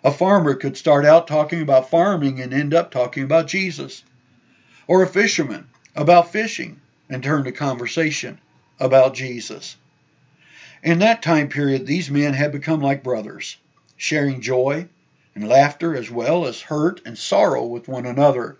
A 0.04 0.12
farmer 0.12 0.54
could 0.54 0.76
start 0.76 1.04
out 1.04 1.26
talking 1.26 1.62
about 1.62 1.90
farming 1.90 2.40
and 2.40 2.54
end 2.54 2.74
up 2.74 2.90
talking 2.90 3.24
about 3.24 3.48
Jesus. 3.48 4.04
Or 4.86 5.02
a 5.02 5.08
fisherman 5.08 5.68
about 5.96 6.30
fishing 6.30 6.80
and 7.08 7.22
turn 7.22 7.44
the 7.44 7.52
conversation 7.52 8.38
about 8.78 9.14
Jesus. 9.14 9.76
In 10.82 11.00
that 11.00 11.22
time 11.22 11.48
period, 11.48 11.86
these 11.86 12.10
men 12.10 12.34
had 12.34 12.52
become 12.52 12.80
like 12.80 13.02
brothers, 13.02 13.56
sharing 13.96 14.40
joy 14.40 14.86
and 15.34 15.48
laughter 15.48 15.96
as 15.96 16.10
well 16.10 16.46
as 16.46 16.60
hurt 16.60 17.00
and 17.04 17.18
sorrow 17.18 17.64
with 17.64 17.88
one 17.88 18.06
another. 18.06 18.56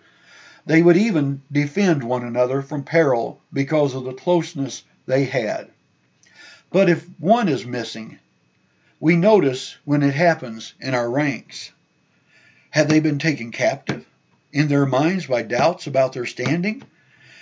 They 0.65 0.81
would 0.81 0.97
even 0.97 1.41
defend 1.51 2.03
one 2.03 2.25
another 2.25 2.61
from 2.61 2.83
peril 2.83 3.41
because 3.53 3.95
of 3.95 4.03
the 4.03 4.13
closeness 4.13 4.83
they 5.09 5.25
had. 5.25 5.67
But 6.71 6.87
if 6.87 7.03
one 7.19 7.49
is 7.49 7.65
missing, 7.65 8.19
we 8.99 9.15
notice 9.15 9.75
when 9.83 10.03
it 10.03 10.13
happens 10.13 10.75
in 10.79 10.93
our 10.93 11.09
ranks. 11.09 11.71
Have 12.69 12.87
they 12.87 12.99
been 12.99 13.17
taken 13.17 13.51
captive 13.51 14.05
in 14.53 14.67
their 14.67 14.85
minds 14.85 15.25
by 15.25 15.41
doubts 15.41 15.87
about 15.87 16.13
their 16.13 16.27
standing? 16.27 16.83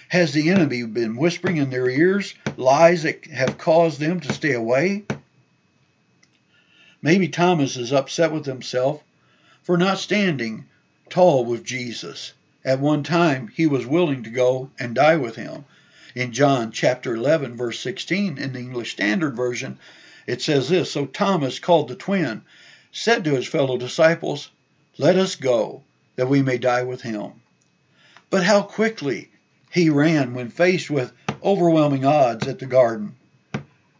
Has 0.07 0.31
the 0.31 0.49
enemy 0.49 0.83
been 0.83 1.17
whispering 1.17 1.57
in 1.57 1.69
their 1.69 1.89
ears 1.89 2.33
lies 2.55 3.03
that 3.03 3.25
have 3.25 3.57
caused 3.57 3.99
them 3.99 4.21
to 4.21 4.31
stay 4.31 4.53
away? 4.53 5.03
Maybe 7.01 7.27
Thomas 7.27 7.75
is 7.75 7.91
upset 7.91 8.31
with 8.31 8.45
himself 8.45 9.03
for 9.61 9.77
not 9.77 9.99
standing 9.99 10.63
tall 11.09 11.43
with 11.43 11.65
Jesus. 11.65 12.31
At 12.63 12.79
one 12.79 13.03
time, 13.03 13.49
he 13.53 13.67
was 13.67 13.85
willing 13.85 14.23
to 14.23 14.29
go 14.29 14.71
and 14.79 14.95
die 14.95 15.17
with 15.17 15.35
him. 15.35 15.65
In 16.17 16.31
John 16.31 16.71
chapter 16.71 17.13
11, 17.13 17.55
verse 17.57 17.79
16, 17.79 18.39
in 18.39 18.53
the 18.53 18.59
English 18.59 18.93
Standard 18.93 19.35
Version, 19.35 19.77
it 20.25 20.41
says 20.41 20.67
this 20.67 20.89
So 20.89 21.05
Thomas, 21.05 21.59
called 21.59 21.89
the 21.89 21.95
twin, 21.95 22.41
said 22.91 23.23
to 23.23 23.35
his 23.35 23.45
fellow 23.45 23.77
disciples, 23.77 24.49
Let 24.97 25.15
us 25.15 25.35
go, 25.35 25.83
that 26.15 26.27
we 26.27 26.41
may 26.41 26.57
die 26.57 26.81
with 26.81 27.03
him. 27.03 27.33
But 28.31 28.41
how 28.41 28.63
quickly 28.63 29.29
he 29.69 29.91
ran 29.91 30.33
when 30.33 30.49
faced 30.49 30.89
with 30.89 31.11
overwhelming 31.43 32.03
odds 32.03 32.47
at 32.47 32.57
the 32.57 32.65
garden. 32.65 33.15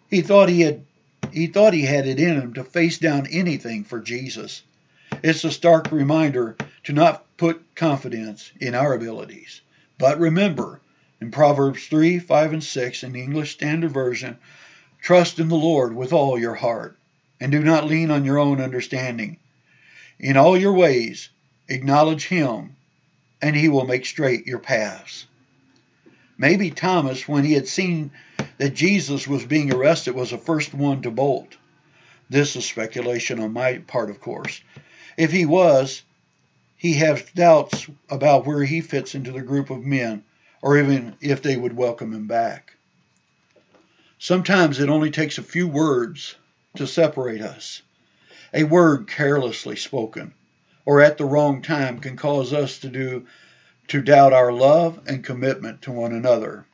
He 0.10 0.22
thought 0.22 0.50
he 0.50 0.62
had 0.62 0.86
he 1.32 1.46
thought 1.46 1.76
he 1.76 1.84
had 1.84 2.08
it 2.08 2.20
in 2.20 2.42
him 2.42 2.54
to 2.56 2.64
face 2.64 2.98
down 2.98 3.28
anything 3.28 3.84
for 3.84 4.00
Jesus. 4.00 4.64
It's 5.22 5.44
a 5.44 5.52
stark 5.52 5.92
reminder 5.92 6.58
to 6.86 6.94
not 6.94 7.38
put 7.38 7.76
confidence 7.76 8.52
in 8.60 8.74
our 8.74 8.96
abilities. 8.96 9.62
But 10.00 10.20
remember, 10.20 10.82
in 11.20 11.32
Proverbs 11.32 11.88
3, 11.88 12.20
5, 12.20 12.54
and 12.54 12.64
6 12.64 13.04
in 13.04 13.12
the 13.12 13.22
English 13.22 13.54
Standard 13.54 13.92
Version, 13.92 14.38
trust 15.02 15.40
in 15.40 15.48
the 15.48 15.56
Lord 15.56 15.96
with 15.96 16.14
all 16.14 16.40
your 16.40 16.56
heart, 16.56 16.98
and 17.40 17.52
do 17.52 17.64
not 17.64 17.88
lean 17.88 18.12
on 18.12 18.26
your 18.26 18.38
own 18.38 18.62
understanding. 18.62 19.38
In 20.20 20.38
all 20.38 20.58
your 20.58 20.74
ways, 20.74 21.30
acknowledge 21.68 22.28
Him, 22.28 22.76
and 23.42 23.56
He 23.56 23.70
will 23.70 23.86
make 23.86 24.06
straight 24.06 24.48
your 24.48 24.60
paths. 24.60 25.28
Maybe 26.38 26.70
Thomas, 26.70 27.28
when 27.28 27.44
he 27.44 27.54
had 27.54 27.68
seen 27.68 28.12
that 28.58 28.76
Jesus 28.76 29.28
was 29.28 29.46
being 29.46 29.74
arrested, 29.74 30.14
was 30.14 30.30
the 30.30 30.38
first 30.38 30.74
one 30.74 31.02
to 31.02 31.12
bolt. 31.12 31.58
This 32.30 32.56
is 32.56 32.66
speculation 32.66 33.40
on 33.40 33.54
my 33.54 33.80
part, 33.80 34.10
of 34.10 34.20
course. 34.20 34.62
If 35.18 35.32
he 35.32 35.46
was, 35.46 36.04
he 36.76 36.94
has 36.96 37.24
doubts 37.34 37.88
about 38.10 38.46
where 38.46 38.64
he 38.64 38.82
fits 38.82 39.16
into 39.16 39.32
the 39.32 39.42
group 39.42 39.72
of 39.72 39.84
men, 39.84 40.24
or 40.62 40.78
even 40.78 41.16
if 41.22 41.42
they 41.42 41.56
would 41.56 41.76
welcome 41.76 42.14
him 42.14 42.28
back. 42.28 42.76
Sometimes 44.20 44.80
it 44.80 44.90
only 44.90 45.12
takes 45.12 45.38
a 45.38 45.44
few 45.44 45.68
words 45.68 46.36
to 46.76 46.88
separate 46.88 47.42
us. 47.42 47.82
A 48.54 48.64
word 48.64 49.08
carelessly 49.08 49.76
spoken, 49.76 50.34
or 50.86 51.02
at 51.02 51.18
the 51.18 51.26
wrong 51.26 51.62
time, 51.62 52.00
can 52.00 52.16
cause 52.16 52.54
us 52.54 52.80
to 52.80 52.90
do 52.90 53.28
to 53.90 54.02
doubt 54.02 54.34
our 54.34 54.52
love 54.52 55.00
and 55.08 55.24
commitment 55.24 55.84
to 55.84 55.92
one 55.92 56.14
another. 56.14 56.66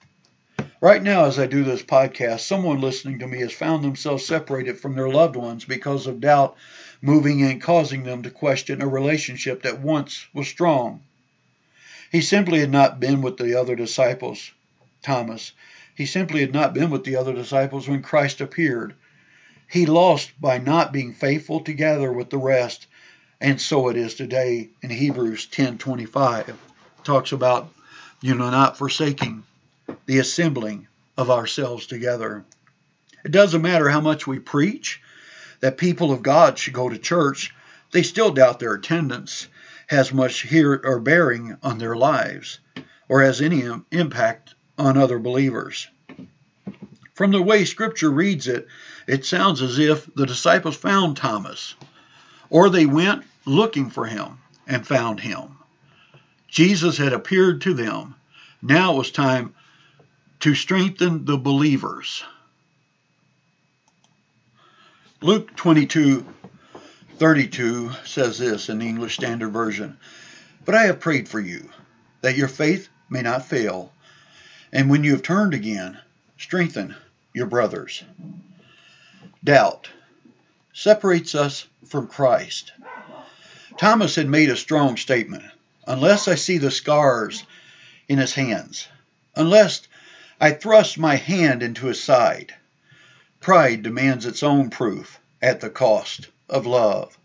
Right 0.81 1.01
now, 1.01 1.25
as 1.25 1.39
I 1.39 1.45
do 1.45 1.63
this 1.63 1.83
podcast, 1.83 2.41
someone 2.41 2.81
listening 2.81 3.19
to 3.19 3.27
me 3.27 3.39
has 3.39 3.53
found 3.53 3.83
themselves 3.83 4.25
separated 4.25 4.79
from 4.79 4.95
their 4.95 5.09
loved 5.09 5.35
ones 5.35 5.65
because 5.65 6.07
of 6.07 6.19
doubt 6.19 6.57
moving 7.01 7.39
in, 7.39 7.59
causing 7.59 8.03
them 8.03 8.23
to 8.23 8.29
question 8.29 8.81
a 8.81 8.87
relationship 8.87 9.63
that 9.63 9.79
once 9.79 10.25
was 10.33 10.47
strong. 10.47 11.01
He 12.13 12.22
simply 12.22 12.60
had 12.60 12.70
not 12.70 13.00
been 13.00 13.24
with 13.24 13.38
the 13.38 13.60
other 13.60 13.75
disciples, 13.75 14.51
Thomas. 15.01 15.51
He 15.96 16.05
simply 16.05 16.41
had 16.41 16.53
not 16.53 16.75
been 16.75 16.91
with 16.91 17.05
the 17.05 17.15
other 17.15 17.34
disciples 17.34 17.88
when 17.88 18.03
Christ 18.03 18.39
appeared. 18.39 18.93
He 19.67 19.88
lost 19.88 20.29
by 20.39 20.60
not 20.60 20.93
being 20.93 21.15
faithful 21.15 21.62
together 21.62 22.13
with 22.13 22.29
the 22.29 22.38
rest, 22.38 22.86
and 23.41 23.60
so 23.60 23.89
it 23.89 23.98
is 23.98 24.13
today 24.13 24.70
in 24.84 24.91
Hebrews 24.91 25.48
10:25 25.48 26.53
talks 27.03 27.32
about, 27.32 27.74
you 28.22 28.36
know, 28.36 28.51
not 28.51 28.77
forsaking 28.77 29.41
the 30.05 30.20
assembling 30.20 30.88
of 31.17 31.32
ourselves 31.32 31.88
together. 31.88 32.46
It 33.25 33.32
doesn't 33.32 33.63
matter 33.63 33.89
how 33.89 34.01
much 34.01 34.27
we 34.27 34.38
preach 34.38 35.01
that 35.62 35.77
people 35.77 36.12
of 36.12 36.22
God 36.22 36.60
should 36.60 36.75
go 36.75 36.89
to 36.89 36.98
church, 37.00 37.55
they 37.91 38.03
still 38.03 38.32
doubt 38.32 38.60
their 38.60 38.75
attendance 38.75 39.48
has 39.93 40.13
much 40.13 40.41
here 40.41 40.81
or 40.83 41.00
bearing 41.00 41.57
on 41.63 41.77
their 41.77 41.95
lives 41.95 42.59
or 43.07 43.21
has 43.21 43.41
any 43.41 43.63
impact 43.91 44.55
on 44.77 44.97
other 44.97 45.19
believers. 45.19 45.88
From 47.13 47.31
the 47.31 47.41
way 47.41 47.63
Scripture 47.63 48.12
reads 48.12 48.47
it, 48.47 48.67
it 49.07 49.23
sounds 49.23 49.62
as 49.62 49.77
if 49.77 50.13
the 50.15 50.25
disciples 50.25 50.75
found 50.75 51.15
Thomas, 51.15 51.75
or 52.50 52.69
they 52.69 52.85
went 52.85 53.23
looking 53.45 53.89
for 53.89 54.05
him 54.05 54.39
and 54.67 54.85
found 54.85 55.19
him. 55.19 55.57
Jesus 56.47 56.97
had 56.97 57.13
appeared 57.13 57.62
to 57.62 57.73
them. 57.73 58.15
Now 58.62 58.93
it 58.93 58.97
was 58.97 59.12
time 59.12 59.53
to 60.39 60.55
strengthen 60.55 61.25
the 61.25 61.38
believers. 61.38 62.23
Luke 65.21 65.55
22 65.55 66.25
32 67.20 67.91
says 68.05 68.39
this 68.39 68.70
in 68.70 68.79
the 68.79 68.88
English 68.88 69.13
Standard 69.13 69.51
Version 69.53 69.98
But 70.65 70.74
I 70.74 70.84
have 70.84 71.00
prayed 71.00 71.29
for 71.29 71.39
you, 71.39 71.70
that 72.22 72.36
your 72.36 72.48
faith 72.48 72.89
may 73.08 73.22
not 73.22 73.46
fail, 73.46 73.93
and 74.72 74.89
when 74.89 75.03
you 75.03 75.12
have 75.12 75.22
turned 75.22 75.53
again, 75.53 76.00
strengthen 76.39 76.96
your 77.32 77.46
brothers. 77.46 78.03
Doubt 79.43 79.89
separates 80.74 81.36
us 81.36 81.67
from 81.86 82.08
Christ. 82.08 82.72
Thomas 83.77 84.15
had 84.15 84.27
made 84.27 84.50
a 84.50 84.58
strong 84.58 84.98
statement 84.98 85.43
unless 85.86 86.27
I 86.27 86.34
see 86.34 86.58
the 86.58 86.72
scars 86.72 87.46
in 88.08 88.17
his 88.17 88.34
hands, 88.34 88.88
unless 89.36 89.88
I 90.41 90.51
thrust 90.51 90.98
my 90.98 91.15
hand 91.15 91.62
into 91.62 91.86
his 91.86 92.03
side. 92.03 92.55
Pride 93.39 93.84
demands 93.84 94.25
its 94.25 94.41
own 94.41 94.72
proof 94.72 95.20
at 95.41 95.62
the 95.62 95.70
cost 95.70 96.29
of 96.50 96.65
love. 96.65 97.17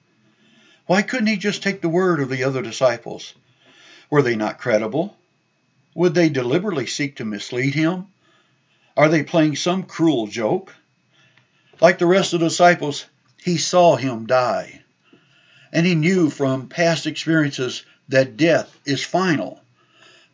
Why 0.87 1.03
couldn't 1.03 1.27
he 1.29 1.37
just 1.37 1.63
take 1.63 1.81
the 1.81 1.89
word 1.89 2.21
of 2.21 2.29
the 2.31 2.45
other 2.45 2.63
disciples? 2.63 3.35
Were 4.11 4.23
they 4.23 4.37
not 4.37 4.59
credible? 4.59 5.17
Would 5.95 6.15
they 6.15 6.29
deliberately 6.29 6.87
seek 6.87 7.17
to 7.17 7.25
mislead 7.25 7.75
him? 7.75 8.07
Are 8.97 9.09
they 9.09 9.23
playing 9.23 9.57
some 9.57 9.85
cruel 9.85 10.27
joke? 10.27 10.75
Like 11.81 11.99
the 11.99 12.07
rest 12.07 12.33
of 12.35 12.41
the 12.41 12.47
disciples, 12.49 13.07
he 13.43 13.59
saw 13.59 13.97
him 13.97 14.27
die. 14.27 14.83
And 15.73 15.87
he 15.87 15.95
knew 15.95 16.31
from 16.31 16.69
past 16.69 17.07
experiences 17.07 17.85
that 18.09 18.37
death 18.37 18.79
is 18.87 19.05
final. 19.05 19.61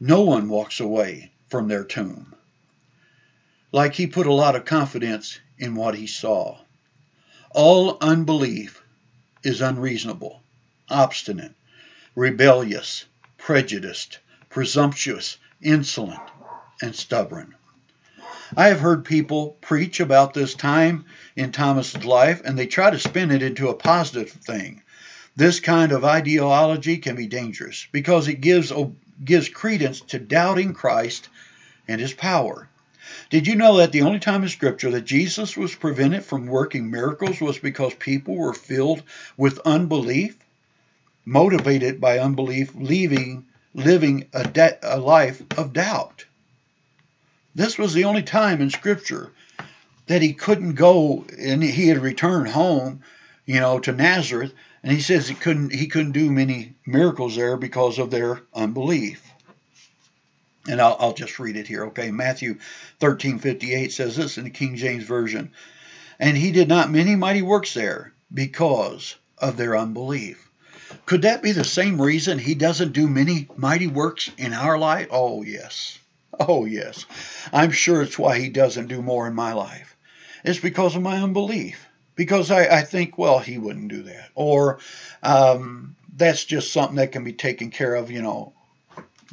No 0.00 0.22
one 0.22 0.48
walks 0.48 0.80
away 0.80 1.32
from 1.48 1.68
their 1.68 1.84
tomb. 1.84 2.34
like 3.72 3.94
he 3.94 4.06
put 4.06 4.26
a 4.26 4.32
lot 4.32 4.56
of 4.56 4.64
confidence 4.64 5.40
in 5.58 5.74
what 5.74 5.94
he 5.96 6.06
saw. 6.06 6.58
All 7.54 7.98
unbelief 8.00 8.82
is 9.44 9.60
unreasonable, 9.60 10.42
obstinate, 10.88 11.54
rebellious, 12.16 13.04
prejudiced, 13.38 14.18
presumptuous, 14.50 15.38
insolent, 15.62 16.18
and 16.82 16.96
stubborn. 16.96 17.54
I 18.56 18.66
have 18.66 18.80
heard 18.80 19.04
people 19.04 19.56
preach 19.60 20.00
about 20.00 20.34
this 20.34 20.54
time 20.54 21.04
in 21.36 21.52
Thomas's 21.52 22.04
life 22.04 22.42
and 22.44 22.58
they 22.58 22.66
try 22.66 22.90
to 22.90 22.98
spin 22.98 23.30
it 23.30 23.40
into 23.40 23.68
a 23.68 23.74
positive 23.74 24.32
thing. 24.32 24.82
This 25.36 25.60
kind 25.60 25.92
of 25.92 26.04
ideology 26.04 26.96
can 26.96 27.14
be 27.14 27.28
dangerous 27.28 27.86
because 27.92 28.26
it 28.26 28.40
gives 28.40 28.72
gives 29.24 29.48
credence 29.48 30.00
to 30.00 30.18
doubting 30.18 30.74
Christ 30.74 31.28
and 31.86 32.00
his 32.00 32.14
power. 32.14 32.68
Did 33.30 33.46
you 33.46 33.54
know 33.56 33.76
that 33.78 33.92
the 33.92 34.02
only 34.02 34.18
time 34.18 34.42
in 34.42 34.48
Scripture 34.48 34.90
that 34.92 35.04
Jesus 35.04 35.56
was 35.56 35.74
prevented 35.74 36.24
from 36.24 36.46
working 36.46 36.90
miracles 36.90 37.40
was 37.40 37.58
because 37.58 37.94
people 37.94 38.36
were 38.36 38.54
filled 38.54 39.02
with 39.36 39.58
unbelief, 39.64 40.36
motivated 41.24 42.00
by 42.00 42.18
unbelief, 42.18 42.74
leaving, 42.74 43.46
living 43.74 44.26
a, 44.32 44.46
de- 44.46 44.78
a 44.82 44.98
life 44.98 45.42
of 45.58 45.72
doubt? 45.72 46.24
This 47.54 47.78
was 47.78 47.94
the 47.94 48.04
only 48.04 48.22
time 48.22 48.60
in 48.60 48.70
Scripture 48.70 49.30
that 50.06 50.22
he 50.22 50.32
couldn't 50.32 50.74
go 50.74 51.24
and 51.38 51.62
he 51.62 51.88
had 51.88 51.98
returned 51.98 52.48
home, 52.48 53.00
you 53.46 53.60
know, 53.60 53.78
to 53.78 53.92
Nazareth, 53.92 54.52
and 54.82 54.92
he 54.92 55.00
says 55.00 55.28
he 55.28 55.34
couldn't 55.34 55.72
he 55.72 55.86
couldn't 55.86 56.12
do 56.12 56.30
many 56.30 56.74
miracles 56.86 57.36
there 57.36 57.56
because 57.56 57.98
of 57.98 58.10
their 58.10 58.42
unbelief. 58.54 59.33
And 60.68 60.80
I'll, 60.80 60.96
I'll 60.98 61.12
just 61.12 61.38
read 61.38 61.56
it 61.56 61.66
here, 61.66 61.86
okay? 61.86 62.10
Matthew 62.10 62.58
13, 63.00 63.38
58 63.38 63.92
says 63.92 64.16
this 64.16 64.38
in 64.38 64.44
the 64.44 64.50
King 64.50 64.76
James 64.76 65.04
Version. 65.04 65.50
And 66.18 66.36
he 66.36 66.52
did 66.52 66.68
not 66.68 66.90
many 66.90 67.16
mighty 67.16 67.42
works 67.42 67.74
there 67.74 68.12
because 68.32 69.16
of 69.38 69.56
their 69.56 69.76
unbelief. 69.76 70.48
Could 71.06 71.22
that 71.22 71.42
be 71.42 71.52
the 71.52 71.64
same 71.64 72.00
reason 72.00 72.38
he 72.38 72.54
doesn't 72.54 72.92
do 72.92 73.08
many 73.08 73.48
mighty 73.56 73.88
works 73.88 74.30
in 74.38 74.54
our 74.54 74.78
life? 74.78 75.08
Oh, 75.10 75.42
yes. 75.42 75.98
Oh, 76.40 76.64
yes. 76.64 77.06
I'm 77.52 77.70
sure 77.70 78.02
it's 78.02 78.18
why 78.18 78.38
he 78.38 78.48
doesn't 78.48 78.88
do 78.88 79.02
more 79.02 79.26
in 79.26 79.34
my 79.34 79.52
life. 79.52 79.96
It's 80.44 80.60
because 80.60 80.96
of 80.96 81.02
my 81.02 81.22
unbelief. 81.22 81.86
Because 82.16 82.50
I, 82.50 82.66
I 82.66 82.82
think, 82.82 83.18
well, 83.18 83.38
he 83.38 83.58
wouldn't 83.58 83.88
do 83.88 84.04
that. 84.04 84.30
Or 84.34 84.78
um, 85.22 85.96
that's 86.14 86.44
just 86.44 86.72
something 86.72 86.96
that 86.96 87.12
can 87.12 87.24
be 87.24 87.32
taken 87.32 87.70
care 87.70 87.94
of, 87.94 88.10
you 88.10 88.22
know, 88.22 88.52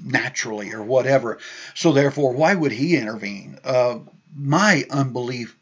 naturally 0.04 0.74
or 0.74 0.84
whatever. 0.84 1.40
So 1.76 1.92
therefore, 1.92 2.34
why 2.34 2.56
would 2.56 2.72
he 2.72 2.98
intervene? 2.98 3.60
Uh, 3.64 4.00
my 4.36 4.86
unbelief 4.90 5.56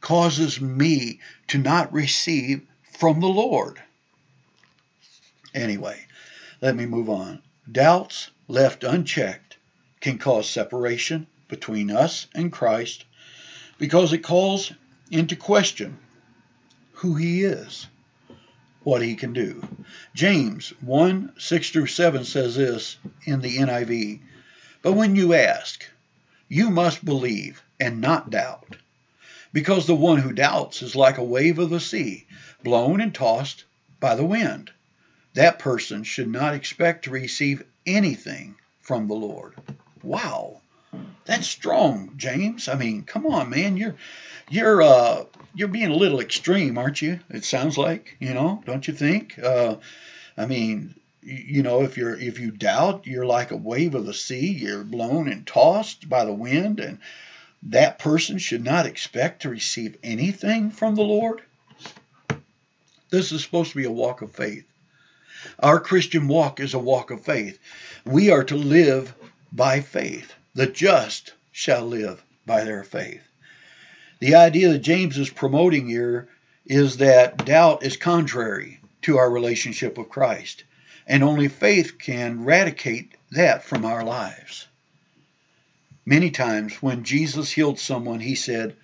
causes 0.00 0.60
me 0.60 1.20
to 1.48 1.58
not 1.58 1.92
receive 1.92 2.62
from 2.98 3.20
the 3.20 3.26
Lord. 3.26 3.82
Anyway, 5.54 6.06
let 6.60 6.76
me 6.76 6.86
move 6.86 7.08
on. 7.08 7.42
Doubts 7.70 8.30
left 8.48 8.84
unchecked 8.84 9.56
can 10.00 10.18
cause 10.18 10.48
separation 10.48 11.26
between 11.48 11.90
us 11.90 12.26
and 12.34 12.52
Christ 12.52 13.04
because 13.78 14.12
it 14.12 14.18
calls 14.18 14.72
into 15.10 15.36
question 15.36 15.98
who 16.92 17.14
he 17.14 17.42
is 17.42 17.86
what 18.82 19.02
he 19.02 19.14
can 19.14 19.32
do. 19.32 19.62
James 20.14 20.72
1 20.80 21.34
6 21.38 21.70
through 21.70 21.86
7 21.86 22.24
says 22.24 22.56
this 22.56 22.96
in 23.24 23.40
the 23.40 23.58
NIV 23.58 24.20
But 24.82 24.92
when 24.92 25.16
you 25.16 25.34
ask, 25.34 25.84
you 26.48 26.70
must 26.70 27.04
believe 27.04 27.62
and 27.78 28.00
not 28.00 28.30
doubt, 28.30 28.76
because 29.52 29.86
the 29.86 29.94
one 29.94 30.18
who 30.18 30.32
doubts 30.32 30.82
is 30.82 30.96
like 30.96 31.18
a 31.18 31.24
wave 31.24 31.58
of 31.58 31.70
the 31.70 31.80
sea, 31.80 32.26
blown 32.62 33.00
and 33.00 33.14
tossed 33.14 33.64
by 34.00 34.14
the 34.14 34.24
wind. 34.24 34.70
That 35.34 35.58
person 35.58 36.02
should 36.02 36.28
not 36.28 36.54
expect 36.54 37.04
to 37.04 37.10
receive 37.10 37.62
anything 37.86 38.56
from 38.80 39.06
the 39.06 39.14
Lord. 39.14 39.54
Wow. 40.02 40.60
That's 41.24 41.46
strong, 41.46 42.14
James. 42.16 42.68
I 42.68 42.74
mean, 42.74 43.04
come 43.04 43.26
on, 43.26 43.50
man. 43.50 43.76
You're 43.76 43.94
you're 44.48 44.82
uh 44.82 45.24
you're 45.54 45.68
being 45.68 45.90
a 45.90 45.96
little 45.96 46.20
extreme, 46.20 46.78
aren't 46.78 47.02
you? 47.02 47.20
It 47.28 47.44
sounds 47.44 47.78
like, 47.78 48.16
you 48.20 48.34
know, 48.34 48.62
don't 48.66 48.86
you 48.86 48.94
think? 48.94 49.38
Uh, 49.38 49.76
I 50.36 50.46
mean, 50.46 50.94
you 51.22 51.62
know, 51.62 51.82
if 51.82 51.96
you're 51.96 52.18
if 52.18 52.40
you 52.40 52.50
doubt, 52.50 53.06
you're 53.06 53.26
like 53.26 53.50
a 53.50 53.56
wave 53.56 53.94
of 53.94 54.06
the 54.06 54.14
sea. 54.14 54.50
You're 54.50 54.84
blown 54.84 55.28
and 55.28 55.46
tossed 55.46 56.08
by 56.08 56.24
the 56.24 56.32
wind, 56.32 56.80
and 56.80 56.98
that 57.64 57.98
person 57.98 58.38
should 58.38 58.64
not 58.64 58.86
expect 58.86 59.42
to 59.42 59.50
receive 59.50 59.98
anything 60.02 60.70
from 60.70 60.94
the 60.94 61.02
Lord. 61.02 61.42
This 63.10 63.32
is 63.32 63.44
supposed 63.44 63.70
to 63.70 63.76
be 63.76 63.84
a 63.84 63.90
walk 63.90 64.22
of 64.22 64.32
faith. 64.32 64.64
Our 65.58 65.80
Christian 65.80 66.28
walk 66.28 66.60
is 66.60 66.74
a 66.74 66.78
walk 66.78 67.10
of 67.10 67.24
faith. 67.24 67.58
We 68.04 68.30
are 68.30 68.44
to 68.44 68.56
live 68.56 69.14
by 69.52 69.80
faith. 69.80 70.32
The 70.54 70.66
just 70.66 71.34
shall 71.52 71.86
live 71.86 72.22
by 72.44 72.64
their 72.64 72.82
faith. 72.82 73.22
The 74.18 74.34
idea 74.34 74.72
that 74.72 74.78
James 74.80 75.16
is 75.16 75.30
promoting 75.30 75.88
here 75.88 76.28
is 76.66 76.98
that 76.98 77.44
doubt 77.44 77.84
is 77.84 77.96
contrary 77.96 78.80
to 79.02 79.18
our 79.18 79.30
relationship 79.30 79.96
with 79.96 80.08
Christ, 80.08 80.64
and 81.06 81.22
only 81.22 81.48
faith 81.48 81.98
can 81.98 82.40
eradicate 82.40 83.14
that 83.30 83.64
from 83.64 83.84
our 83.84 84.04
lives. 84.04 84.66
Many 86.04 86.30
times 86.30 86.82
when 86.82 87.04
Jesus 87.04 87.52
healed 87.52 87.78
someone, 87.78 88.20
he 88.20 88.34
said, 88.34 88.76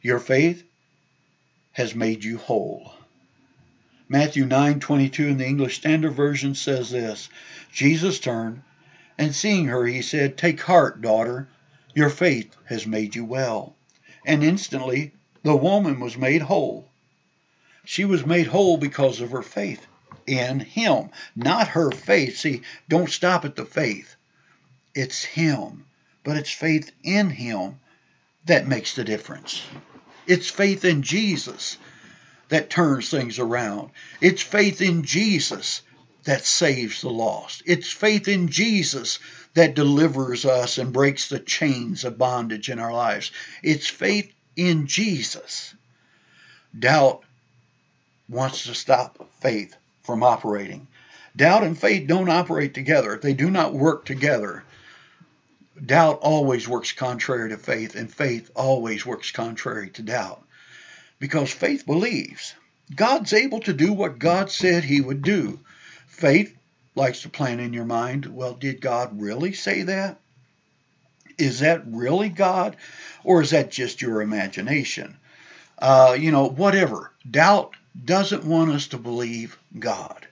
Your 0.00 0.20
faith 0.20 0.62
has 1.72 1.94
made 1.94 2.24
you 2.24 2.38
whole. 2.38 2.92
Matthew 4.08 4.46
9:22 4.46 5.28
in 5.28 5.38
the 5.38 5.46
English 5.46 5.76
Standard 5.76 6.12
Version 6.12 6.54
says 6.54 6.90
this, 6.90 7.28
Jesus 7.72 8.20
turned 8.20 8.62
and 9.18 9.34
seeing 9.34 9.66
her 9.66 9.84
he 9.84 10.00
said, 10.00 10.38
"Take 10.38 10.62
heart, 10.62 11.02
daughter, 11.02 11.48
your 11.94 12.08
faith 12.08 12.54
has 12.66 12.86
made 12.86 13.14
you 13.14 13.24
well." 13.24 13.74
and 14.28 14.44
instantly 14.44 15.12
the 15.42 15.56
woman 15.56 15.98
was 16.00 16.16
made 16.16 16.42
whole. 16.42 16.86
She 17.84 18.04
was 18.04 18.26
made 18.26 18.46
whole 18.46 18.76
because 18.76 19.22
of 19.22 19.30
her 19.30 19.42
faith 19.42 19.86
in 20.26 20.60
Him, 20.60 21.08
not 21.34 21.68
her 21.68 21.90
faith. 21.90 22.38
See, 22.38 22.60
don't 22.88 23.08
stop 23.08 23.46
at 23.46 23.56
the 23.56 23.64
faith. 23.64 24.16
It's 24.94 25.24
Him, 25.24 25.86
but 26.24 26.36
it's 26.36 26.50
faith 26.50 26.90
in 27.02 27.30
Him 27.30 27.80
that 28.44 28.68
makes 28.68 28.94
the 28.94 29.04
difference. 29.04 29.62
It's 30.26 30.50
faith 30.50 30.84
in 30.84 31.02
Jesus 31.02 31.78
that 32.50 32.68
turns 32.68 33.08
things 33.08 33.38
around. 33.38 33.90
It's 34.20 34.42
faith 34.42 34.82
in 34.82 35.04
Jesus 35.04 35.80
that 36.24 36.44
saves 36.44 37.00
the 37.00 37.10
lost. 37.10 37.62
It's 37.66 37.90
faith 37.90 38.28
in 38.28 38.48
Jesus 38.48 39.18
that 39.54 39.74
delivers 39.74 40.44
us 40.44 40.78
and 40.78 40.92
breaks 40.92 41.28
the 41.28 41.38
chains 41.38 42.04
of 42.04 42.18
bondage 42.18 42.68
in 42.68 42.78
our 42.78 42.92
lives. 42.92 43.30
It's 43.62 43.86
faith 43.86 44.32
in 44.56 44.86
Jesus. 44.86 45.74
Doubt 46.78 47.22
wants 48.28 48.64
to 48.64 48.74
stop 48.74 49.28
faith 49.40 49.74
from 50.02 50.22
operating. 50.22 50.86
Doubt 51.34 51.64
and 51.64 51.78
faith 51.78 52.06
don't 52.08 52.28
operate 52.28 52.74
together, 52.74 53.18
they 53.22 53.32
do 53.32 53.50
not 53.50 53.72
work 53.72 54.04
together. 54.04 54.64
Doubt 55.84 56.18
always 56.20 56.68
works 56.68 56.92
contrary 56.92 57.50
to 57.50 57.56
faith, 57.56 57.94
and 57.94 58.12
faith 58.12 58.50
always 58.56 59.06
works 59.06 59.30
contrary 59.30 59.90
to 59.90 60.02
doubt. 60.02 60.42
Because 61.20 61.52
faith 61.52 61.86
believes. 61.86 62.54
God's 62.94 63.32
able 63.32 63.60
to 63.60 63.72
do 63.72 63.92
what 63.92 64.18
God 64.18 64.50
said 64.50 64.82
he 64.82 65.00
would 65.00 65.22
do. 65.22 65.60
Faith 66.08 66.56
likes 66.94 67.22
to 67.22 67.28
plan 67.28 67.60
in 67.60 67.72
your 67.72 67.84
mind, 67.84 68.26
well, 68.26 68.54
did 68.54 68.80
God 68.80 69.20
really 69.20 69.52
say 69.52 69.82
that? 69.84 70.18
Is 71.38 71.60
that 71.60 71.84
really 71.86 72.28
God? 72.28 72.76
Or 73.22 73.40
is 73.40 73.50
that 73.50 73.70
just 73.70 74.02
your 74.02 74.20
imagination? 74.20 75.16
Uh, 75.78 76.16
you 76.18 76.32
know, 76.32 76.48
whatever. 76.48 77.12
Doubt 77.30 77.74
doesn't 78.04 78.44
want 78.44 78.72
us 78.72 78.88
to 78.88 78.98
believe 78.98 79.56
God. 79.78 80.26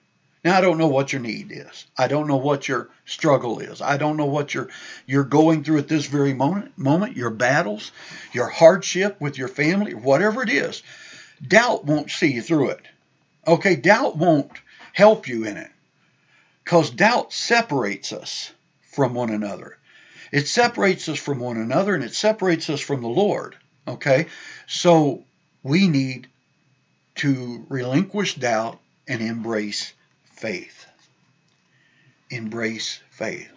Now 0.45 0.57
I 0.57 0.61
don't 0.61 0.79
know 0.79 0.87
what 0.87 1.12
your 1.12 1.23
need 1.23 1.51
is. 1.51 1.87
I 1.99 2.07
don't 2.09 2.29
know 2.29 2.37
what 2.37 2.69
your 2.69 2.89
struggle 3.05 3.59
is. 3.59 3.81
I 3.81 3.97
don't 3.97 4.17
know 4.17 4.27
what 4.27 4.55
you're 4.55 4.69
you're 5.05 5.25
going 5.25 5.65
through 5.65 5.79
at 5.79 5.89
this 5.89 6.07
very 6.07 6.35
moment, 6.35 6.79
moment, 6.79 7.17
your 7.17 7.31
battles, 7.31 7.91
your 8.33 8.47
hardship 8.47 9.21
with 9.21 9.39
your 9.39 9.49
family, 9.49 9.95
whatever 9.95 10.43
it 10.43 10.49
is. 10.49 10.85
Doubt 11.47 11.85
won't 11.85 12.11
see 12.11 12.33
you 12.33 12.43
through 12.43 12.71
it. 12.71 12.83
Okay, 13.47 13.75
doubt 13.75 14.17
won't 14.17 14.53
help 14.96 15.28
you 15.28 15.44
in 15.44 15.59
it. 15.59 15.70
Because 16.64 16.88
doubt 16.88 17.30
separates 17.30 18.14
us 18.14 18.50
from 18.92 19.12
one 19.12 19.28
another. 19.28 19.76
It 20.32 20.48
separates 20.48 21.06
us 21.11 21.18
from 21.18 21.38
one 21.38 21.59
another 21.59 21.94
and 21.94 22.02
it 22.02 22.14
separates 22.14 22.70
us 22.70 22.80
from 22.80 23.02
the 23.02 23.09
Lord. 23.09 23.56
Okay? 23.87 24.26
So 24.66 25.22
we 25.62 25.87
need 25.87 26.28
to 27.16 27.66
relinquish 27.68 28.37
doubt 28.37 28.80
and 29.06 29.20
embrace 29.20 29.92
faith. 30.32 30.87
Embrace 32.30 32.98
faith. 33.11 33.50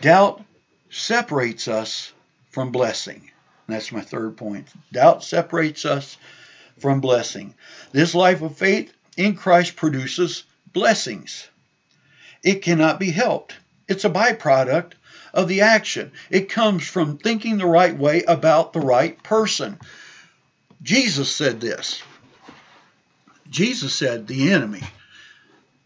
Doubt 0.00 0.44
separates 0.90 1.66
us 1.66 2.12
from 2.50 2.70
blessing. 2.70 3.32
That's 3.66 3.90
my 3.90 4.00
third 4.00 4.36
point. 4.36 4.68
Doubt 4.92 5.24
separates 5.24 5.84
us 5.84 6.16
from 6.78 7.00
blessing. 7.00 7.54
This 7.90 8.14
life 8.14 8.42
of 8.42 8.56
faith 8.56 8.92
in 9.16 9.34
Christ 9.34 9.74
produces 9.74 10.44
blessings. 10.72 11.48
It 12.42 12.62
cannot 12.62 12.98
be 12.98 13.10
helped. 13.10 13.54
It's 13.88 14.04
a 14.04 14.10
byproduct 14.10 14.92
of 15.32 15.48
the 15.48 15.62
action. 15.62 16.12
It 16.30 16.48
comes 16.48 16.86
from 16.86 17.18
thinking 17.18 17.58
the 17.58 17.66
right 17.66 17.96
way 17.96 18.22
about 18.22 18.72
the 18.72 18.80
right 18.80 19.20
person. 19.22 19.78
Jesus 20.82 21.30
said 21.30 21.60
this. 21.60 22.02
Jesus 23.48 23.94
said, 23.94 24.26
The 24.26 24.52
enemy 24.52 24.82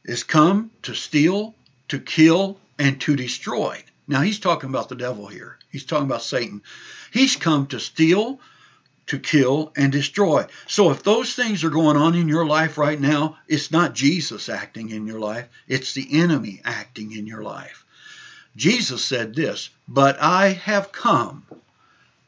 is 0.05 0.25
come 0.25 0.71
to 0.83 0.95
steal, 0.95 1.55
to 1.89 1.99
kill, 1.99 2.59
and 2.79 3.01
to 3.03 3.17
destroy. 3.17 3.83
Now 4.09 4.21
he's 4.21 4.39
talking 4.39 4.71
about 4.71 4.89
the 4.89 4.95
devil 4.95 5.27
here. 5.27 5.59
He's 5.71 5.85
talking 5.85 6.07
about 6.07 6.23
Satan. 6.23 6.63
He's 7.13 7.37
come 7.37 7.67
to 7.69 7.81
steal, 7.81 8.41
to 9.07 9.19
kill, 9.19 9.73
and 9.77 9.93
destroy. 9.93 10.47
So 10.67 10.91
if 10.91 11.03
those 11.03 11.35
things 11.35 11.63
are 11.63 11.71
going 11.71 11.97
on 11.97 12.15
in 12.15 12.29
your 12.29 12.47
life 12.47 12.77
right 12.77 13.01
now, 13.01 13.39
it's 13.47 13.71
not 13.71 13.95
Jesus 13.95 14.49
acting 14.49 14.91
in 14.91 15.07
your 15.07 15.21
life, 15.21 15.49
it's 15.69 15.95
the 15.95 16.09
enemy 16.21 16.61
acting 16.65 17.13
in 17.13 17.27
your 17.27 17.43
life. 17.43 17.85
Jesus 18.57 19.05
said 19.05 19.35
this, 19.35 19.71
But 19.87 20.21
I 20.21 20.49
have 20.49 20.91
come 20.91 21.47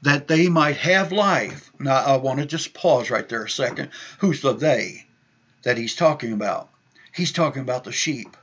that 0.03 0.29
they 0.29 0.49
might 0.49 0.77
have 0.77 1.11
life. 1.11 1.73
Now 1.79 1.97
I 1.97 2.17
want 2.17 2.38
to 2.41 2.47
just 2.47 2.75
pause 2.75 3.11
right 3.11 3.29
there 3.29 3.45
a 3.45 3.51
second. 3.51 3.91
Who's 4.19 4.41
the 4.41 4.53
they 4.53 5.07
that 5.62 5.79
he's 5.79 5.97
talking 5.97 6.33
about? 6.33 6.69
He's 7.12 7.33
talking 7.33 7.62
about 7.62 7.85
the 7.85 7.93
sheep. 7.93 8.37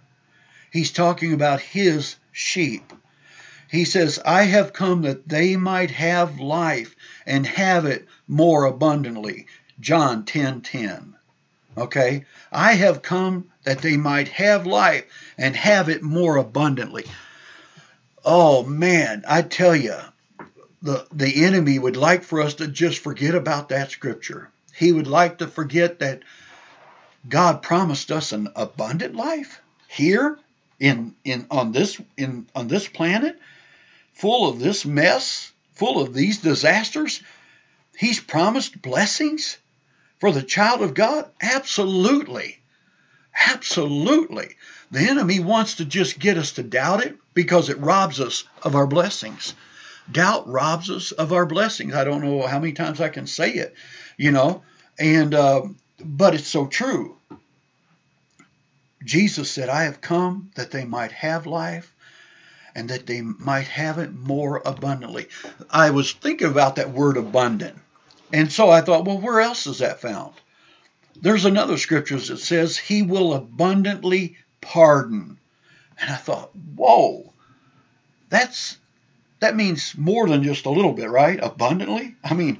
He's 0.71 0.91
talking 0.91 1.31
about 1.31 1.61
his 1.61 2.17
sheep. 2.33 2.91
He 3.69 3.85
says, 3.85 4.19
I 4.25 4.43
have 4.43 4.73
come 4.73 5.01
that 5.03 5.27
they 5.27 5.55
might 5.55 5.91
have 5.91 6.39
life 6.39 6.95
and 7.25 7.45
have 7.45 7.85
it 7.85 8.07
more 8.27 8.65
abundantly. 8.65 9.47
John 9.79 10.25
10 10.25 10.61
10. 10.61 11.15
Okay? 11.77 12.25
I 12.51 12.73
have 12.73 13.01
come 13.01 13.51
that 13.63 13.79
they 13.79 13.97
might 13.97 14.29
have 14.29 14.65
life 14.65 15.05
and 15.37 15.55
have 15.55 15.89
it 15.89 16.03
more 16.03 16.37
abundantly. 16.37 17.05
Oh 18.23 18.63
man, 18.63 19.23
I 19.27 19.41
tell 19.41 19.75
you, 19.75 19.95
the, 20.81 21.05
the 21.11 21.43
enemy 21.43 21.79
would 21.79 21.97
like 21.97 22.23
for 22.23 22.41
us 22.41 22.55
to 22.55 22.67
just 22.67 22.99
forget 22.99 23.35
about 23.35 23.69
that 23.69 23.91
scripture. 23.91 24.49
He 24.75 24.91
would 24.91 25.07
like 25.07 25.39
to 25.39 25.47
forget 25.47 25.99
that 25.99 26.21
God 27.27 27.61
promised 27.61 28.11
us 28.11 28.31
an 28.31 28.49
abundant 28.55 29.15
life 29.15 29.61
here 29.87 30.37
in 30.79 31.15
in 31.23 31.47
on 31.49 31.71
this 31.71 31.99
in 32.17 32.47
on 32.53 32.67
this 32.67 32.87
planet 32.87 33.39
full 34.15 34.49
of 34.49 34.59
this 34.59 34.85
mess, 34.85 35.51
full 35.73 36.01
of 36.01 36.13
these 36.13 36.39
disasters. 36.39 37.21
He's 37.97 38.19
promised 38.19 38.81
blessings 38.81 39.57
for 40.19 40.31
the 40.31 40.43
child 40.43 40.81
of 40.81 40.93
God? 40.93 41.29
Absolutely. 41.41 42.59
Absolutely. 43.47 44.55
The 44.91 45.01
enemy 45.01 45.39
wants 45.39 45.75
to 45.75 45.85
just 45.85 46.19
get 46.19 46.37
us 46.37 46.53
to 46.53 46.63
doubt 46.63 47.05
it 47.05 47.17
because 47.33 47.69
it 47.69 47.79
robs 47.79 48.19
us 48.19 48.45
of 48.63 48.75
our 48.75 48.87
blessings. 48.87 49.53
Doubt 50.11 50.47
robs 50.47 50.89
us 50.89 51.11
of 51.11 51.33
our 51.33 51.45
blessings. 51.45 51.93
I 51.93 52.03
don't 52.03 52.23
know 52.23 52.45
how 52.47 52.59
many 52.59 52.73
times 52.73 53.01
I 53.01 53.09
can 53.09 53.27
say 53.27 53.51
it, 53.51 53.75
you 54.17 54.31
know, 54.31 54.63
and 54.97 55.33
uh, 55.33 55.63
but 55.99 56.35
it's 56.35 56.47
so 56.47 56.67
true. 56.67 57.17
Jesus 59.03 59.51
said, 59.51 59.69
I 59.69 59.83
have 59.83 60.01
come 60.01 60.51
that 60.55 60.71
they 60.71 60.85
might 60.85 61.11
have 61.11 61.45
life 61.45 61.94
and 62.75 62.89
that 62.89 63.07
they 63.07 63.21
might 63.21 63.67
have 63.67 63.97
it 63.97 64.13
more 64.13 64.61
abundantly. 64.65 65.27
I 65.69 65.91
was 65.91 66.11
thinking 66.11 66.47
about 66.47 66.75
that 66.75 66.91
word 66.91 67.15
abundant. 67.15 67.79
And 68.33 68.51
so 68.51 68.69
I 68.69 68.81
thought, 68.81 69.05
well, 69.05 69.19
where 69.19 69.39
else 69.39 69.65
is 69.65 69.79
that 69.79 70.01
found? 70.01 70.33
There's 71.21 71.45
another 71.45 71.77
scripture 71.77 72.19
that 72.19 72.37
says, 72.37 72.77
He 72.77 73.01
will 73.01 73.33
abundantly 73.33 74.37
pardon. 74.59 75.37
And 75.99 76.11
I 76.11 76.15
thought, 76.15 76.51
whoa, 76.75 77.31
that's 78.29 78.77
that 79.39 79.55
means 79.55 79.95
more 79.97 80.27
than 80.27 80.43
just 80.43 80.65
a 80.65 80.71
little 80.71 80.93
bit, 80.93 81.09
right? 81.09 81.39
Abundantly? 81.41 82.15
I 82.23 82.33
mean, 82.33 82.59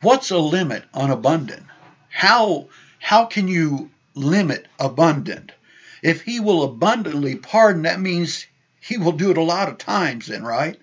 what's 0.00 0.30
a 0.30 0.38
limit 0.38 0.84
on 0.92 1.10
abundant? 1.10 1.62
How 2.08 2.68
how 2.98 3.26
can 3.26 3.46
you 3.46 3.90
limit 4.14 4.66
abundant? 4.80 5.52
If 6.02 6.22
he 6.22 6.40
will 6.40 6.64
abundantly 6.64 7.36
pardon, 7.36 7.82
that 7.82 8.00
means 8.00 8.46
he 8.86 8.98
will 8.98 9.12
do 9.12 9.30
it 9.30 9.36
a 9.36 9.42
lot 9.42 9.68
of 9.68 9.78
times 9.78 10.26
then, 10.26 10.44
right? 10.44 10.78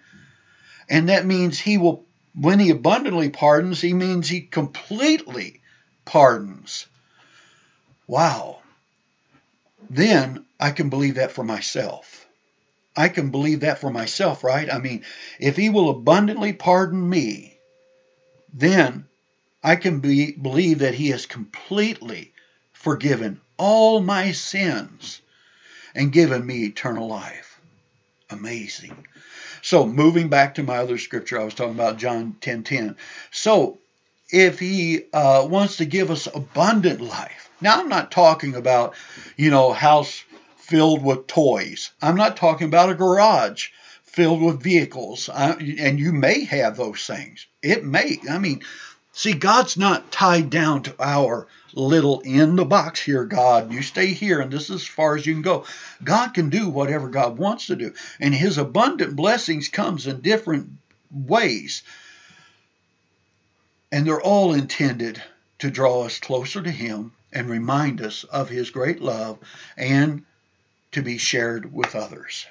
And 0.90 1.10
that 1.10 1.26
means 1.26 1.60
he 1.60 1.78
will 1.78 2.06
when 2.36 2.60
he 2.60 2.72
abundantly 2.72 3.30
pardons, 3.30 3.80
he 3.80 3.94
means 3.94 4.28
he 4.28 4.42
completely 4.42 5.62
pardons. 6.04 6.88
Wow. 8.08 8.60
Then 9.90 10.46
I 10.60 10.72
can 10.72 10.90
believe 10.90 11.16
that 11.16 11.32
for 11.32 11.44
myself. 11.44 12.28
I 12.96 13.10
can 13.10 13.30
believe 13.30 13.62
that 13.62 13.80
for 13.80 13.92
myself, 13.92 14.44
right? 14.44 14.72
I 14.72 14.80
mean, 14.80 15.04
if 15.40 15.56
he 15.56 15.70
will 15.70 15.90
abundantly 15.90 16.54
pardon 16.54 17.10
me, 17.10 17.58
then 18.54 19.06
I 19.64 19.76
can 19.76 20.00
be, 20.00 20.32
believe 20.32 20.80
that 20.80 20.94
he 20.94 21.10
has 21.10 21.26
completely 21.26 22.34
forgiven 22.72 23.42
all 23.58 24.00
my 24.00 24.32
sins 24.32 25.22
and 25.96 26.12
given 26.12 26.46
me 26.46 26.66
eternal 26.66 27.08
life. 27.08 27.53
Amazing. 28.34 29.06
So, 29.62 29.86
moving 29.86 30.28
back 30.28 30.56
to 30.56 30.64
my 30.64 30.78
other 30.78 30.98
scripture, 30.98 31.40
I 31.40 31.46
was 31.46 31.54
talking 31.54 31.76
about 31.76 31.98
John 31.98 32.36
10 32.42 32.64
10. 32.64 32.98
So, 33.32 33.78
if 34.30 34.60
he 34.60 35.04
uh, 35.14 35.48
wants 35.50 35.78
to 35.78 35.86
give 35.86 36.12
us 36.12 36.28
abundant 36.28 37.00
life, 37.00 37.50
now 37.62 37.80
I'm 37.80 37.90
not 37.90 38.12
talking 38.12 38.56
about, 38.56 38.96
you 39.38 39.52
know, 39.52 39.72
house 39.72 40.24
filled 40.58 41.04
with 41.04 41.28
toys. 41.28 41.92
I'm 42.02 42.16
not 42.16 42.36
talking 42.36 42.68
about 42.68 42.90
a 42.90 42.96
garage 42.96 43.70
filled 44.04 44.42
with 44.42 44.62
vehicles. 44.62 45.30
I, 45.30 45.52
and 45.80 46.00
you 46.00 46.12
may 46.12 46.46
have 46.46 46.76
those 46.76 47.06
things. 47.06 47.46
It 47.62 47.86
may. 47.86 48.18
I 48.30 48.40
mean, 48.40 48.64
see, 49.14 49.34
God's 49.34 49.78
not 49.78 50.12
tied 50.12 50.50
down 50.50 50.84
to 50.84 50.96
our 51.00 51.48
little 51.74 52.20
in 52.22 52.56
the 52.56 52.66
box 52.66 53.00
here, 53.00 53.24
God. 53.24 53.72
You 53.72 53.82
stay 53.82 54.08
here, 54.08 54.42
and 54.42 54.52
this 54.52 54.70
is 54.70 54.82
as 54.82 54.88
far 54.88 55.16
as 55.16 55.26
you 55.26 55.34
can 55.34 55.42
go. 55.42 55.66
God 56.04 56.34
can 56.34 56.50
do 56.50 56.70
whatever 56.70 57.10
God 57.10 57.38
wants 57.38 57.68
to 57.68 57.76
do, 57.76 57.94
and 58.20 58.34
His 58.34 58.58
abundant 58.58 59.16
blessings 59.16 59.70
comes 59.70 60.08
in 60.08 60.22
different 60.22 60.72
ways, 61.12 61.84
and 63.92 64.06
they're 64.06 64.22
all 64.22 64.54
intended 64.54 65.22
to 65.60 65.72
draw 65.72 66.02
us 66.04 66.20
closer 66.20 66.62
to 66.62 66.72
Him 66.72 67.14
and 67.32 67.50
remind 67.50 68.02
us 68.02 68.24
of 68.26 68.50
His 68.50 68.70
great 68.70 69.02
love 69.02 69.38
and 69.78 70.26
to 70.92 71.02
be 71.02 71.18
shared 71.18 71.74
with 71.74 71.96
others. 71.96 72.46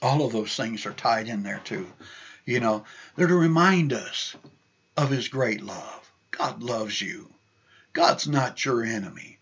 All 0.00 0.24
of 0.24 0.32
those 0.32 0.54
things 0.54 0.86
are 0.86 0.92
tied 0.92 1.28
in 1.28 1.42
there 1.42 1.60
too. 1.64 1.86
You 2.44 2.60
know, 2.60 2.84
they're 3.16 3.26
to 3.26 3.34
remind 3.34 3.92
us 3.92 4.36
of 4.98 5.10
His 5.10 5.28
great 5.28 5.62
love. 5.62 6.12
God 6.32 6.60
loves 6.60 7.00
you. 7.00 7.28
God's 7.92 8.26
not 8.26 8.64
your 8.64 8.82
enemy. 8.82 9.38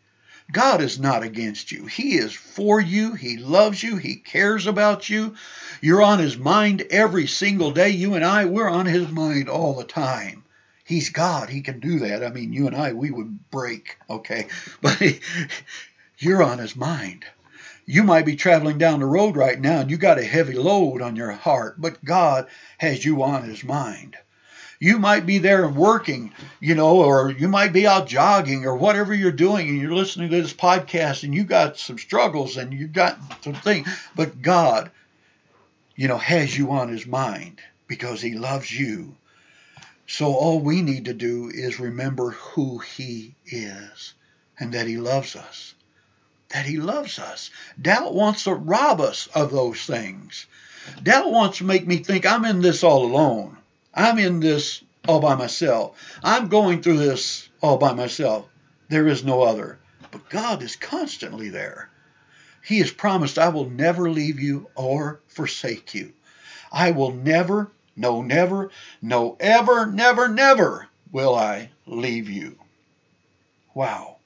God 0.53 0.83
is 0.83 1.01
not 1.01 1.23
against 1.23 1.73
you. 1.73 1.87
He 1.87 2.19
is 2.19 2.35
for 2.35 2.79
you. 2.79 3.14
He 3.14 3.38
loves 3.38 3.83
you. 3.83 3.97
He 3.97 4.16
cares 4.16 4.66
about 4.66 5.09
you. 5.09 5.35
You're 5.81 6.03
on 6.03 6.19
His 6.19 6.37
mind 6.37 6.83
every 6.90 7.27
single 7.27 7.71
day. 7.71 7.88
You 7.88 8.14
and 8.14 8.25
I, 8.25 8.45
we're 8.45 8.69
on 8.69 8.85
His 8.85 9.09
mind 9.09 9.49
all 9.49 9.73
the 9.73 9.85
time. 9.85 10.45
He's 10.85 11.09
God. 11.09 11.49
He 11.49 11.62
can 11.62 11.81
do 11.81 12.01
that. 12.01 12.23
I 12.23 12.29
mean, 12.29 12.53
you 12.53 12.66
and 12.66 12.77
I, 12.77 12.92
we 12.92 13.11
would 13.11 13.51
break, 13.51 13.97
okay? 14.11 14.49
But 14.83 14.99
he, 14.99 15.21
you're 16.19 16.42
on 16.42 16.59
His 16.59 16.77
mind. 16.77 17.25
You 17.87 18.03
might 18.03 18.27
be 18.27 18.37
traveling 18.37 18.77
down 18.77 19.01
the 19.01 19.07
road 19.07 19.37
right 19.37 19.59
now 19.59 19.81
and 19.81 19.90
you 19.90 19.97
got 19.97 20.19
a 20.19 20.25
heavy 20.25 20.55
load 20.55 21.01
on 21.01 21.16
your 21.16 21.33
heart, 21.33 21.81
but 21.81 22.05
God 22.05 22.47
has 22.77 23.03
you 23.03 23.23
on 23.23 23.45
His 23.45 23.64
mind. 23.64 24.19
You 24.79 24.99
might 24.99 25.25
be 25.25 25.39
there 25.39 25.65
and 25.65 25.75
working, 25.75 26.33
you 26.61 26.75
know, 26.75 27.03
or 27.03 27.31
you 27.31 27.49
might 27.49 27.73
be 27.73 27.87
out 27.87 28.07
jogging 28.07 28.67
or 28.67 28.77
whatever 28.77 29.15
you're 29.15 29.33
doing 29.33 29.69
and 29.69 29.81
you're 29.81 29.95
listening 29.95 30.31
to 30.31 30.43
this 30.43 30.53
podcast 30.53 31.23
and 31.23 31.35
you 31.35 31.45
got 31.45 31.79
some 31.79 31.99
struggles 31.99 32.57
and 32.57 32.73
you 32.73 32.87
got 32.87 33.19
some 33.43 33.55
things. 33.55 33.89
But 34.15 34.43
God, 34.43 34.91
you 35.95 36.09
know, 36.09 36.19
has 36.19 36.57
you 36.57 36.73
on 36.73 36.89
his 36.89 37.07
mind 37.07 37.61
because 37.87 38.21
he 38.21 38.35
loves 38.35 38.71
you. 38.71 39.17
So 40.07 40.27
all 40.27 40.61
we 40.61 40.83
need 40.83 41.07
to 41.07 41.15
do 41.15 41.51
is 41.53 41.81
remember 41.81 42.33
who 42.33 42.79
he 42.79 43.35
is 43.47 44.15
and 44.59 44.73
that 44.73 44.87
he 44.87 44.99
loves 44.99 45.37
us. 45.37 45.75
That 46.51 46.67
he 46.67 46.77
loves 46.77 47.19
us. 47.19 47.51
Doubt 47.81 48.15
wants 48.15 48.45
to 48.45 48.55
rob 48.55 49.01
us 49.01 49.27
of 49.35 49.51
those 49.51 49.81
things. 49.85 50.47
Doubt 51.03 51.33
wants 51.33 51.59
to 51.59 51.65
make 51.65 51.87
me 51.87 51.97
think 51.99 52.25
I'm 52.25 52.45
in 52.45 52.61
this 52.61 52.85
all 52.85 53.05
alone. 53.05 53.57
I'm 53.97 54.19
in 54.19 54.41
this 54.41 54.85
all 55.09 55.21
by 55.21 55.35
myself. 55.35 56.19
I'm 56.23 56.49
going 56.49 56.83
through 56.83 56.99
this 56.99 57.49
all 57.63 57.79
by 57.79 57.95
myself. 57.95 58.47
There 58.89 59.09
is 59.09 59.25
no 59.25 59.43
other. 59.43 59.79
But 60.11 60.29
God 60.29 60.63
is 60.63 60.77
constantly 60.77 61.49
there. 61.49 61.89
He 62.63 62.79
has 62.81 62.91
promised, 62.91 63.39
I 63.39 63.49
will 63.49 63.71
never 63.71 64.11
leave 64.11 64.39
you 64.39 64.69
or 64.75 65.21
forsake 65.29 65.95
you. 65.95 66.13
I 66.71 66.91
will 66.91 67.13
never 67.13 67.71
No, 67.99 68.21
never, 68.21 68.71
no, 69.01 69.39
ever, 69.41 69.87
never, 69.87 70.29
never 70.29 70.87
will 71.11 71.35
I 71.35 71.71
leave 71.87 72.29
you. 72.29 72.59
Wow. 73.73 74.19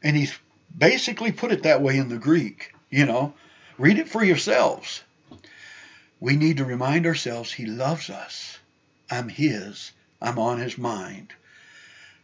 And 0.00 0.16
he's 0.16 0.38
basically 0.76 1.32
put 1.32 1.50
it 1.50 1.64
that 1.64 1.82
way 1.82 1.96
in 1.96 2.08
the 2.08 2.18
Greek, 2.18 2.72
you 2.88 3.06
know. 3.06 3.34
Read 3.78 3.98
it 3.98 4.08
for 4.08 4.22
yourselves. 4.22 5.02
We 6.20 6.36
need 6.36 6.58
to 6.58 6.64
remind 6.64 7.06
ourselves 7.06 7.50
he 7.50 7.66
loves 7.66 8.10
us. 8.10 8.60
I'm 9.10 9.28
his. 9.28 9.92
I'm 10.20 10.38
on 10.38 10.58
his 10.58 10.78
mind. 10.78 11.32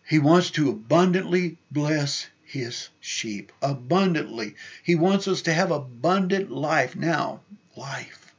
He 0.09 0.19
wants 0.19 0.51
to 0.53 0.71
abundantly 0.71 1.59
bless 1.71 2.29
his 2.45 2.91
sheep. 3.01 3.53
Abundantly. 3.61 4.55
He 4.83 4.95
wants 4.95 5.27
us 5.27 5.43
to 5.43 5.53
have 5.53 5.71
abundant 5.71 6.51
life. 6.51 6.95
Now, 6.95 7.41
life. 7.77 8.33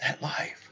That 0.00 0.22
life. 0.22 0.70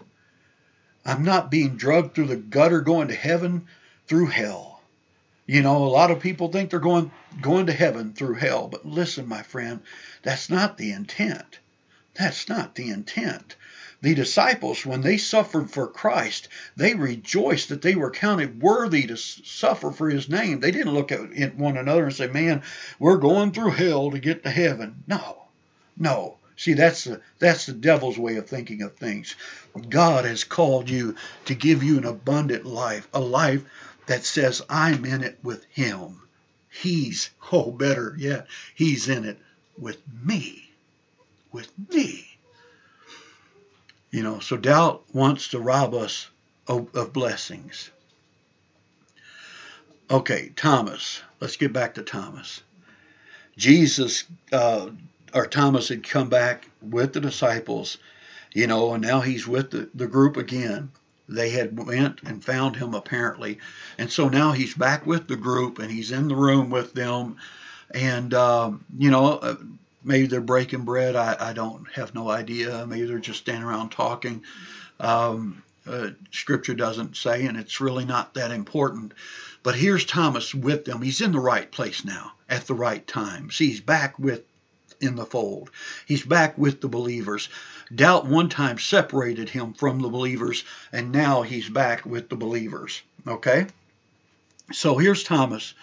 I'm 1.05 1.25
not 1.25 1.51
being 1.51 1.77
drugged 1.77 2.14
through 2.14 2.27
the 2.27 2.37
gutter 2.37 2.81
going 2.81 3.09
to 3.09 3.14
heaven 3.14 3.66
through 4.07 4.27
hell. 4.27 4.81
You 5.47 5.62
know, 5.62 5.85
a 5.85 5.85
lot 5.85 6.11
of 6.11 6.21
people 6.21 6.49
think 6.49 6.71
they're 6.71 6.79
going 6.79 7.11
going 7.40 7.66
to 7.66 7.73
heaven 7.73 8.12
through 8.12 8.35
hell, 8.35 8.69
but 8.69 8.87
listen, 8.87 9.27
my 9.27 9.43
friend, 9.43 9.81
that's 10.23 10.49
not 10.49 10.79
the 10.79 10.93
intent. 10.93 11.59
That's 12.14 12.49
not 12.49 12.75
the 12.75 12.90
intent. 12.90 13.57
The 14.02 14.14
disciples, 14.14 14.86
when 14.86 15.02
they 15.02 15.18
suffered 15.18 15.70
for 15.70 15.86
Christ, 15.86 16.48
they 16.74 16.94
rejoiced 16.94 17.68
that 17.68 17.82
they 17.82 17.94
were 17.94 18.10
counted 18.10 18.62
worthy 18.62 19.06
to 19.06 19.16
suffer 19.16 19.90
for 19.90 20.08
his 20.08 20.28
name. 20.28 20.60
They 20.60 20.70
didn't 20.70 20.94
look 20.94 21.12
at 21.12 21.54
one 21.56 21.76
another 21.76 22.04
and 22.04 22.14
say, 22.14 22.26
Man, 22.26 22.62
we're 22.98 23.18
going 23.18 23.52
through 23.52 23.72
hell 23.72 24.10
to 24.10 24.18
get 24.18 24.42
to 24.44 24.50
heaven. 24.50 25.04
No, 25.06 25.42
no. 25.98 26.38
See, 26.56 26.74
that's 26.74 27.04
the, 27.04 27.20
that's 27.38 27.66
the 27.66 27.72
devil's 27.72 28.18
way 28.18 28.36
of 28.36 28.46
thinking 28.48 28.82
of 28.82 28.96
things. 28.96 29.34
God 29.88 30.24
has 30.24 30.44
called 30.44 30.88
you 30.88 31.16
to 31.46 31.54
give 31.54 31.82
you 31.82 31.98
an 31.98 32.04
abundant 32.04 32.66
life, 32.66 33.08
a 33.12 33.20
life 33.20 33.64
that 34.06 34.24
says, 34.24 34.62
I'm 34.68 35.04
in 35.04 35.22
it 35.22 35.38
with 35.42 35.64
him. 35.70 36.20
He's, 36.70 37.30
oh, 37.52 37.70
better 37.70 38.14
yet, 38.18 38.46
he's 38.74 39.08
in 39.08 39.24
it 39.24 39.38
with 39.78 39.98
me. 40.22 40.70
With 41.52 41.70
me. 41.88 42.30
You 44.11 44.23
know, 44.23 44.40
so 44.40 44.57
doubt 44.57 45.05
wants 45.12 45.49
to 45.49 45.61
rob 45.61 45.94
us 45.94 46.29
of, 46.66 46.94
of 46.94 47.12
blessings. 47.12 47.90
Okay, 50.11 50.53
Thomas. 50.57 51.23
Let's 51.38 51.57
get 51.57 51.73
back 51.73 51.94
to 51.94 52.03
Thomas. 52.03 52.62
Jesus, 53.57 54.25
uh, 54.53 54.90
or 55.35 55.46
Thomas 55.46 55.88
had 55.88 56.03
come 56.03 56.29
back 56.29 56.68
with 56.83 57.12
the 57.12 57.20
disciples, 57.20 57.99
you 58.53 58.66
know, 58.66 58.94
and 58.94 59.03
now 59.03 59.20
he's 59.20 59.46
with 59.46 59.70
the, 59.70 59.88
the 59.94 60.07
group 60.09 60.37
again. 60.37 60.90
They 61.29 61.51
had 61.51 61.79
went 61.79 62.23
and 62.25 62.44
found 62.44 62.75
him 62.75 62.94
apparently, 62.94 63.59
and 63.99 64.11
so 64.11 64.29
now 64.29 64.51
he's 64.51 64.75
back 64.75 65.07
with 65.07 65.29
the 65.29 65.37
group 65.37 65.79
and 65.79 65.88
he's 65.90 66.11
in 66.11 66.27
the 66.27 66.35
room 66.35 66.70
with 66.70 66.92
them, 66.92 67.37
and 67.92 68.35
um, 68.35 68.85
you 68.99 69.11
know, 69.11 69.38
uh, 69.38 69.55
maybe 70.02 70.26
they're 70.26 70.40
breaking 70.40 70.84
bread. 70.84 71.16
I, 71.16 71.36
I 71.38 71.52
don't 71.52 71.86
have 71.92 72.14
no 72.14 72.28
idea. 72.28 72.86
Maybe 72.86 73.06
they're 73.06 73.18
just 73.18 73.40
standing 73.40 73.64
around 73.64 73.90
talking. 73.90 74.42
Um, 74.98 75.62
uh, 75.86 76.10
scripture 76.30 76.74
doesn't 76.74 77.16
say, 77.16 77.46
and 77.46 77.56
it's 77.56 77.80
really 77.80 78.04
not 78.04 78.34
that 78.34 78.50
important. 78.50 79.12
But 79.62 79.74
here's 79.74 80.04
Thomas 80.04 80.54
with 80.54 80.84
them. 80.84 81.02
He's 81.02 81.20
in 81.20 81.32
the 81.32 81.40
right 81.40 81.70
place 81.70 82.04
now 82.04 82.32
at 82.48 82.66
the 82.66 82.74
right 82.74 83.06
time. 83.06 83.50
See, 83.50 83.68
he's 83.68 83.80
back 83.80 84.18
with 84.18 84.42
in 85.00 85.16
the 85.16 85.24
fold. 85.24 85.70
He's 86.06 86.24
back 86.24 86.58
with 86.58 86.80
the 86.80 86.88
believers. 86.88 87.48
Doubt 87.94 88.26
one 88.26 88.48
time 88.48 88.78
separated 88.78 89.48
him 89.48 89.72
from 89.72 90.00
the 90.00 90.08
believers, 90.08 90.64
and 90.92 91.10
now 91.10 91.42
he's 91.42 91.68
back 91.68 92.04
with 92.04 92.28
the 92.28 92.36
believers. 92.36 93.00
Okay? 93.26 93.66
So 94.72 94.98
here's 94.98 95.24
Thomas 95.24 95.74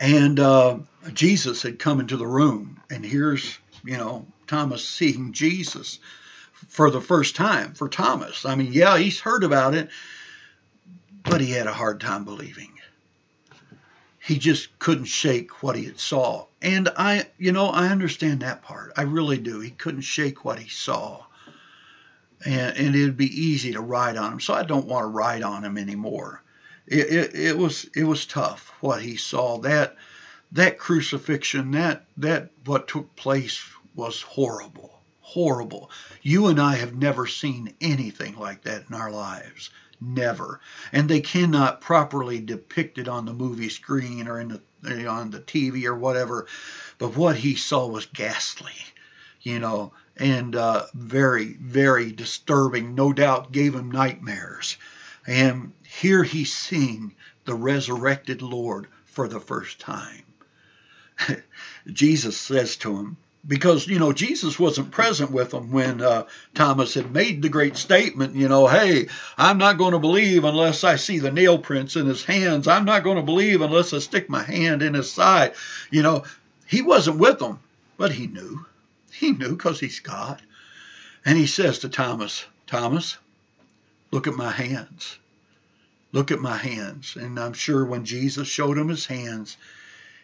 and 0.00 0.40
uh, 0.40 0.78
Jesus 1.12 1.62
had 1.62 1.78
come 1.78 2.00
into 2.00 2.16
the 2.16 2.26
room, 2.26 2.80
and 2.90 3.04
here's, 3.04 3.58
you 3.84 3.98
know, 3.98 4.26
Thomas 4.46 4.88
seeing 4.88 5.32
Jesus 5.32 5.98
for 6.68 6.90
the 6.90 7.02
first 7.02 7.36
time 7.36 7.74
for 7.74 7.88
Thomas. 7.88 8.46
I 8.46 8.54
mean, 8.54 8.72
yeah, 8.72 8.96
he's 8.96 9.20
heard 9.20 9.44
about 9.44 9.74
it, 9.74 9.90
but 11.22 11.42
he 11.42 11.50
had 11.52 11.66
a 11.66 11.72
hard 11.72 12.00
time 12.00 12.24
believing. 12.24 12.72
He 14.22 14.38
just 14.38 14.78
couldn't 14.78 15.04
shake 15.04 15.62
what 15.62 15.76
he 15.76 15.84
had 15.84 16.00
saw. 16.00 16.46
And 16.62 16.88
I, 16.96 17.26
you 17.38 17.52
know, 17.52 17.66
I 17.66 17.88
understand 17.88 18.40
that 18.40 18.62
part. 18.62 18.92
I 18.96 19.02
really 19.02 19.38
do. 19.38 19.60
He 19.60 19.70
couldn't 19.70 20.02
shake 20.02 20.44
what 20.44 20.58
he 20.58 20.68
saw. 20.68 21.24
And, 22.44 22.76
and 22.76 22.94
it'd 22.94 23.16
be 23.16 23.42
easy 23.42 23.72
to 23.72 23.80
ride 23.80 24.16
on 24.16 24.32
him. 24.32 24.40
So 24.40 24.54
I 24.54 24.62
don't 24.62 24.86
want 24.86 25.04
to 25.04 25.08
ride 25.08 25.42
on 25.42 25.64
him 25.64 25.76
anymore 25.76 26.42
it, 26.86 27.12
it, 27.12 27.34
it 27.34 27.58
was 27.58 27.88
it 27.94 28.04
was 28.04 28.26
tough 28.26 28.72
what 28.80 29.02
he 29.02 29.16
saw. 29.16 29.58
That 29.58 29.96
that 30.52 30.78
crucifixion 30.78 31.72
that 31.72 32.06
that 32.16 32.50
what 32.64 32.88
took 32.88 33.14
place 33.16 33.62
was 33.94 34.22
horrible 34.22 35.00
horrible. 35.30 35.88
You 36.22 36.48
and 36.48 36.60
i 36.60 36.74
have 36.74 36.94
never 36.94 37.24
seen 37.26 37.72
anything 37.80 38.36
like 38.36 38.62
that 38.62 38.84
in 38.88 38.96
our 38.96 39.12
lives. 39.12 39.70
Never. 40.00 40.60
And 40.92 41.08
they 41.08 41.20
cannot 41.20 41.80
properly 41.80 42.40
depict 42.40 42.98
it 42.98 43.06
on 43.06 43.26
the 43.26 43.32
movie 43.32 43.68
screen 43.68 44.26
or 44.26 44.40
in 44.40 44.60
the 44.82 45.06
on 45.06 45.30
the 45.30 45.40
tv 45.40 45.84
or 45.84 45.94
whatever 45.94 46.46
but 46.96 47.14
what 47.14 47.36
he 47.36 47.54
saw 47.54 47.86
was 47.86 48.06
ghastly 48.06 48.72
you 49.42 49.58
know 49.58 49.92
and 50.16 50.56
uh, 50.56 50.86
very 50.94 51.52
very 51.60 52.12
disturbing 52.12 52.94
no 52.94 53.12
doubt 53.12 53.52
gave 53.52 53.74
him 53.74 53.90
nightmares. 53.90 54.78
And 55.26 55.72
here 55.98 56.22
he's 56.22 56.52
seeing 56.52 57.14
the 57.44 57.54
resurrected 57.54 58.42
Lord 58.42 58.86
for 59.06 59.26
the 59.26 59.40
first 59.40 59.80
time. 59.80 60.22
Jesus 61.86 62.36
says 62.38 62.76
to 62.76 62.96
him, 62.96 63.16
because 63.46 63.88
you 63.88 63.98
know 63.98 64.12
Jesus 64.12 64.58
wasn't 64.58 64.92
present 64.92 65.30
with 65.30 65.50
them 65.50 65.72
when 65.72 66.00
uh, 66.00 66.26
Thomas 66.54 66.94
had 66.94 67.10
made 67.12 67.42
the 67.42 67.48
great 67.48 67.76
statement. 67.76 68.36
You 68.36 68.48
know, 68.48 68.66
hey, 68.66 69.08
I'm 69.36 69.58
not 69.58 69.78
going 69.78 69.92
to 69.92 69.98
believe 69.98 70.44
unless 70.44 70.84
I 70.84 70.96
see 70.96 71.18
the 71.18 71.32
nail 71.32 71.58
prints 71.58 71.96
in 71.96 72.06
his 72.06 72.24
hands. 72.24 72.68
I'm 72.68 72.84
not 72.84 73.02
going 73.02 73.16
to 73.16 73.22
believe 73.22 73.60
unless 73.60 73.92
I 73.92 73.98
stick 73.98 74.28
my 74.28 74.42
hand 74.42 74.82
in 74.82 74.94
his 74.94 75.10
side. 75.10 75.54
You 75.90 76.02
know, 76.02 76.24
he 76.66 76.82
wasn't 76.82 77.18
with 77.18 77.38
them, 77.40 77.58
but 77.96 78.12
he 78.12 78.26
knew. 78.26 78.64
He 79.12 79.32
knew 79.32 79.56
because 79.56 79.80
he's 79.80 80.00
God. 80.00 80.40
And 81.24 81.36
he 81.36 81.46
says 81.46 81.80
to 81.80 81.88
Thomas, 81.88 82.46
Thomas, 82.66 83.18
look 84.12 84.26
at 84.28 84.34
my 84.34 84.50
hands. 84.50 85.18
Look 86.12 86.30
at 86.30 86.40
my 86.40 86.56
hands. 86.56 87.16
And 87.16 87.38
I'm 87.38 87.52
sure 87.52 87.84
when 87.84 88.04
Jesus 88.04 88.48
showed 88.48 88.78
him 88.78 88.88
his 88.88 89.06
hands, 89.06 89.56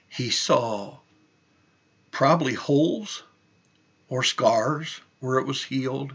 he 0.09 0.31
saw 0.31 0.99
probably 2.11 2.55
holes 2.55 3.23
or 4.09 4.23
scars 4.23 5.01
where 5.21 5.39
it 5.39 5.47
was 5.47 5.63
healed. 5.63 6.13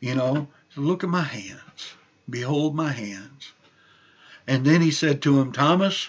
You 0.00 0.14
know, 0.14 0.48
look 0.76 1.04
at 1.04 1.10
my 1.10 1.22
hands. 1.22 1.94
Behold 2.28 2.74
my 2.74 2.92
hands. 2.92 3.52
And 4.46 4.64
then 4.64 4.80
he 4.80 4.90
said 4.90 5.22
to 5.22 5.40
him, 5.40 5.52
Thomas, 5.52 6.08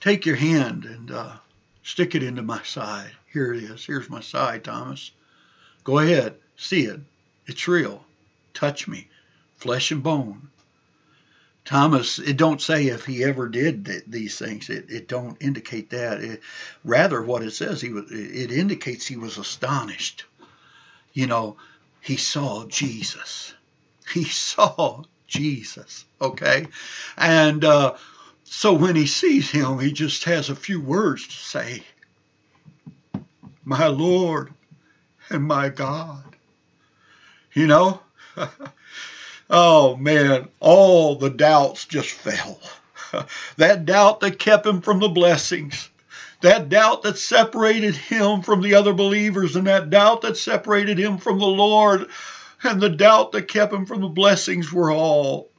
take 0.00 0.26
your 0.26 0.36
hand 0.36 0.84
and 0.84 1.10
uh, 1.10 1.36
stick 1.82 2.14
it 2.14 2.22
into 2.22 2.42
my 2.42 2.62
side. 2.62 3.12
Here 3.32 3.52
it 3.52 3.62
is. 3.62 3.84
Here's 3.84 4.08
my 4.08 4.20
side, 4.20 4.64
Thomas. 4.64 5.10
Go 5.84 5.98
ahead. 5.98 6.36
See 6.56 6.84
it. 6.84 7.00
It's 7.46 7.68
real. 7.68 8.04
Touch 8.54 8.88
me. 8.88 9.08
Flesh 9.56 9.90
and 9.90 10.02
bone. 10.02 10.48
Thomas, 11.66 12.20
it 12.20 12.36
don't 12.36 12.62
say 12.62 12.86
if 12.86 13.04
he 13.04 13.24
ever 13.24 13.48
did 13.48 13.86
th- 13.86 14.04
these 14.06 14.38
things. 14.38 14.70
It, 14.70 14.86
it 14.88 15.08
don't 15.08 15.36
indicate 15.42 15.90
that. 15.90 16.22
It, 16.22 16.40
rather, 16.84 17.20
what 17.20 17.42
it 17.42 17.50
says, 17.50 17.80
he 17.80 17.90
was, 17.90 18.10
it 18.10 18.52
indicates 18.52 19.06
he 19.06 19.16
was 19.16 19.36
astonished. 19.36 20.24
You 21.12 21.26
know, 21.26 21.56
he 22.00 22.16
saw 22.16 22.66
Jesus. 22.66 23.52
He 24.14 24.24
saw 24.26 25.02
Jesus. 25.26 26.04
Okay, 26.20 26.68
and 27.16 27.64
uh, 27.64 27.96
so 28.44 28.72
when 28.72 28.94
he 28.94 29.06
sees 29.06 29.50
him, 29.50 29.80
he 29.80 29.92
just 29.92 30.24
has 30.24 30.50
a 30.50 30.56
few 30.56 30.80
words 30.80 31.26
to 31.26 31.34
say. 31.34 31.82
My 33.64 33.88
Lord 33.88 34.54
and 35.30 35.42
my 35.42 35.68
God. 35.68 36.36
You 37.52 37.66
know. 37.66 38.00
Oh 39.48 39.96
man, 39.96 40.48
all 40.58 41.16
the 41.16 41.30
doubts 41.30 41.84
just 41.84 42.10
fell. 42.10 42.60
that 43.56 43.84
doubt 43.84 44.20
that 44.20 44.38
kept 44.38 44.66
him 44.66 44.80
from 44.80 44.98
the 44.98 45.08
blessings, 45.08 45.88
that 46.40 46.68
doubt 46.68 47.02
that 47.02 47.18
separated 47.18 47.94
him 47.94 48.42
from 48.42 48.60
the 48.60 48.74
other 48.74 48.92
believers, 48.92 49.54
and 49.54 49.66
that 49.66 49.90
doubt 49.90 50.22
that 50.22 50.36
separated 50.36 50.98
him 50.98 51.18
from 51.18 51.38
the 51.38 51.46
Lord, 51.46 52.08
and 52.62 52.80
the 52.80 52.88
doubt 52.88 53.32
that 53.32 53.48
kept 53.48 53.72
him 53.72 53.86
from 53.86 54.00
the 54.00 54.08
blessings 54.08 54.72
were 54.72 54.90
all 54.90 55.50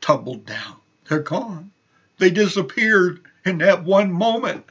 tumbled 0.00 0.46
down. 0.46 0.76
They're 1.08 1.18
gone. 1.20 1.72
They 2.18 2.30
disappeared 2.30 3.20
in 3.44 3.58
that 3.58 3.84
one 3.84 4.12
moment. 4.12 4.64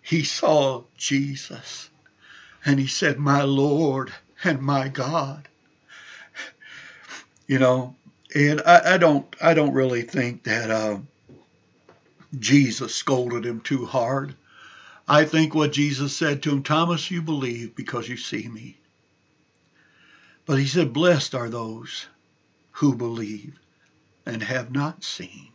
He 0.00 0.22
saw 0.22 0.84
Jesus 0.96 1.90
and 2.64 2.78
he 2.78 2.86
said, 2.86 3.18
My 3.18 3.42
Lord 3.42 4.12
and 4.44 4.60
my 4.60 4.88
God. 4.88 5.48
You 7.48 7.58
know, 7.58 7.96
and 8.34 8.62
I, 8.64 8.94
I 8.94 8.98
don't 8.98 9.26
I 9.42 9.54
don't 9.54 9.72
really 9.72 10.02
think 10.02 10.44
that 10.44 10.70
uh, 10.70 10.98
Jesus 12.38 12.94
scolded 12.94 13.44
him 13.44 13.60
too 13.60 13.86
hard. 13.86 14.36
I 15.08 15.24
think 15.24 15.54
what 15.54 15.72
Jesus 15.72 16.14
said 16.14 16.42
to 16.42 16.50
him, 16.50 16.62
Thomas, 16.62 17.10
you 17.10 17.22
believe 17.22 17.74
because 17.74 18.08
you 18.08 18.18
see 18.18 18.46
me. 18.46 18.76
But 20.44 20.58
he 20.58 20.66
said, 20.66 20.92
Blessed 20.92 21.34
are 21.34 21.48
those 21.48 22.06
who 22.72 22.94
believe 22.94 23.58
and 24.26 24.42
have 24.42 24.70
not 24.70 25.02
seen. 25.02 25.48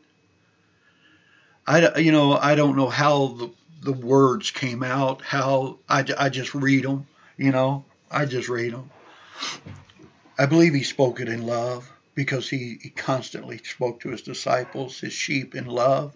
I, 1.67 1.97
you 1.99 2.11
know, 2.11 2.33
I 2.33 2.55
don't 2.55 2.75
know 2.75 2.89
how 2.89 3.27
the, 3.27 3.51
the 3.81 3.93
words 3.93 4.51
came 4.51 4.83
out, 4.83 5.21
how 5.21 5.77
I, 5.87 6.05
I 6.17 6.29
just 6.29 6.53
read 6.55 6.83
them, 6.83 7.07
you 7.37 7.51
know, 7.51 7.85
I 8.11 8.25
just 8.25 8.49
read 8.49 8.73
them. 8.73 8.89
I 10.37 10.45
believe 10.45 10.73
he 10.73 10.83
spoke 10.83 11.19
it 11.19 11.29
in 11.29 11.45
love 11.45 11.91
because 12.15 12.49
he, 12.49 12.77
he 12.81 12.89
constantly 12.89 13.59
spoke 13.59 14.01
to 14.01 14.09
his 14.09 14.21
disciples, 14.21 14.99
his 14.99 15.13
sheep 15.13 15.55
in 15.55 15.65
love 15.65 16.13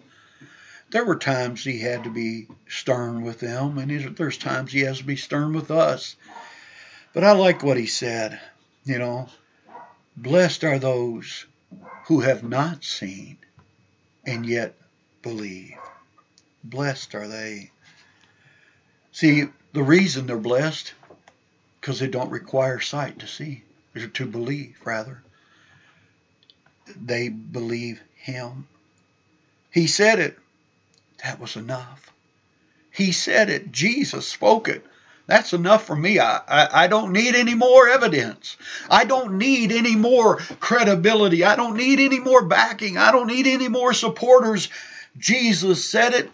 there 0.90 1.04
were 1.04 1.16
times 1.16 1.64
he 1.64 1.80
had 1.80 2.04
to 2.04 2.10
be 2.10 2.46
stern 2.66 3.22
with 3.22 3.40
them, 3.40 3.78
and 3.78 4.16
there's 4.16 4.38
times 4.38 4.72
he 4.72 4.80
has 4.80 4.98
to 4.98 5.04
be 5.04 5.16
stern 5.16 5.52
with 5.52 5.70
us. 5.70 6.16
But 7.12 7.24
I 7.24 7.32
like 7.32 7.62
what 7.62 7.76
he 7.76 7.86
said. 7.86 8.40
You 8.84 8.98
know, 8.98 9.28
blessed 10.16 10.64
are 10.64 10.78
those 10.78 11.44
who 12.06 12.20
have 12.20 12.42
not 12.42 12.84
seen 12.84 13.36
and 14.26 14.46
yet 14.46 14.76
believe. 15.22 15.76
Blessed 16.64 17.14
are 17.14 17.28
they. 17.28 17.70
See, 19.12 19.44
the 19.72 19.82
reason 19.82 20.26
they're 20.26 20.38
blessed 20.38 20.94
because 21.80 22.00
they 22.00 22.08
don't 22.08 22.30
require 22.30 22.80
sight 22.80 23.18
to 23.18 23.26
see, 23.26 23.62
to 24.06 24.26
believe, 24.26 24.78
rather. 24.84 25.22
They 26.96 27.28
believe 27.28 28.00
him. 28.16 28.68
He 29.70 29.86
said 29.86 30.18
it 30.20 30.38
that 31.22 31.40
was 31.40 31.56
enough. 31.56 32.12
He 32.90 33.12
said 33.12 33.50
it. 33.50 33.72
Jesus 33.72 34.26
spoke 34.26 34.68
it. 34.68 34.84
That's 35.26 35.52
enough 35.52 35.84
for 35.84 35.94
me. 35.94 36.18
I, 36.18 36.38
I, 36.48 36.84
I, 36.84 36.86
don't 36.86 37.12
need 37.12 37.34
any 37.34 37.54
more 37.54 37.86
evidence. 37.88 38.56
I 38.88 39.04
don't 39.04 39.36
need 39.36 39.72
any 39.72 39.94
more 39.94 40.36
credibility. 40.36 41.44
I 41.44 41.54
don't 41.54 41.76
need 41.76 42.00
any 42.00 42.18
more 42.18 42.46
backing. 42.46 42.96
I 42.96 43.12
don't 43.12 43.26
need 43.26 43.46
any 43.46 43.68
more 43.68 43.92
supporters. 43.92 44.70
Jesus 45.18 45.84
said 45.84 46.14
it. 46.14 46.30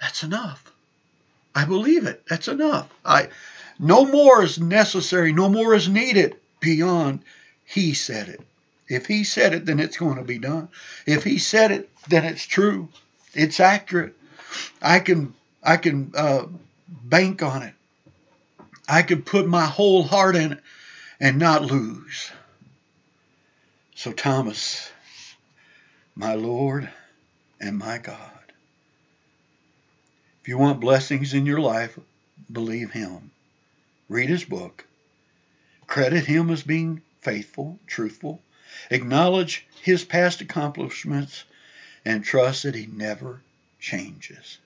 That's 0.00 0.22
enough. 0.22 0.72
I 1.54 1.66
believe 1.66 2.06
it. 2.06 2.24
That's 2.28 2.48
enough. 2.48 2.88
I 3.04 3.28
no 3.78 4.06
more 4.06 4.42
is 4.42 4.58
necessary, 4.58 5.32
no 5.32 5.48
more 5.48 5.74
is 5.74 5.88
needed 5.88 6.36
beyond 6.64 7.20
he 7.64 7.94
said 7.94 8.28
it. 8.28 8.40
If 8.88 9.06
he 9.06 9.24
said 9.24 9.54
it, 9.54 9.66
then 9.66 9.78
it's 9.80 9.96
going 9.96 10.16
to 10.16 10.24
be 10.24 10.38
done. 10.38 10.68
If 11.06 11.24
he 11.24 11.38
said 11.38 11.70
it, 11.70 11.90
then 12.08 12.24
it's 12.24 12.44
true. 12.44 12.88
It's 13.34 13.60
accurate. 13.60 14.14
I 14.82 15.00
can 15.00 15.34
I 15.62 15.76
can 15.76 16.12
uh, 16.16 16.46
bank 16.88 17.42
on 17.42 17.62
it. 17.62 17.74
I 18.88 19.02
can 19.02 19.22
put 19.22 19.46
my 19.46 19.64
whole 19.64 20.02
heart 20.02 20.36
in 20.36 20.52
it 20.52 20.60
and 21.20 21.38
not 21.38 21.64
lose. 21.64 22.30
So 23.94 24.12
Thomas, 24.12 24.90
my 26.14 26.34
Lord 26.34 26.90
and 27.60 27.78
my 27.78 27.98
God. 27.98 28.18
If 30.42 30.48
you 30.48 30.58
want 30.58 30.80
blessings 30.80 31.32
in 31.32 31.46
your 31.46 31.60
life, 31.60 31.98
believe 32.52 32.90
him. 32.90 33.30
Read 34.10 34.28
his 34.28 34.44
book. 34.44 34.86
Credit 35.86 36.24
him 36.24 36.50
as 36.50 36.62
being 36.62 37.02
faithful, 37.20 37.78
truthful. 37.86 38.42
Acknowledge 38.90 39.66
his 39.82 40.04
past 40.04 40.40
accomplishments 40.40 41.44
and 42.04 42.24
trust 42.24 42.64
that 42.64 42.74
He 42.74 42.86
never 42.86 43.40
changes. 43.80 44.58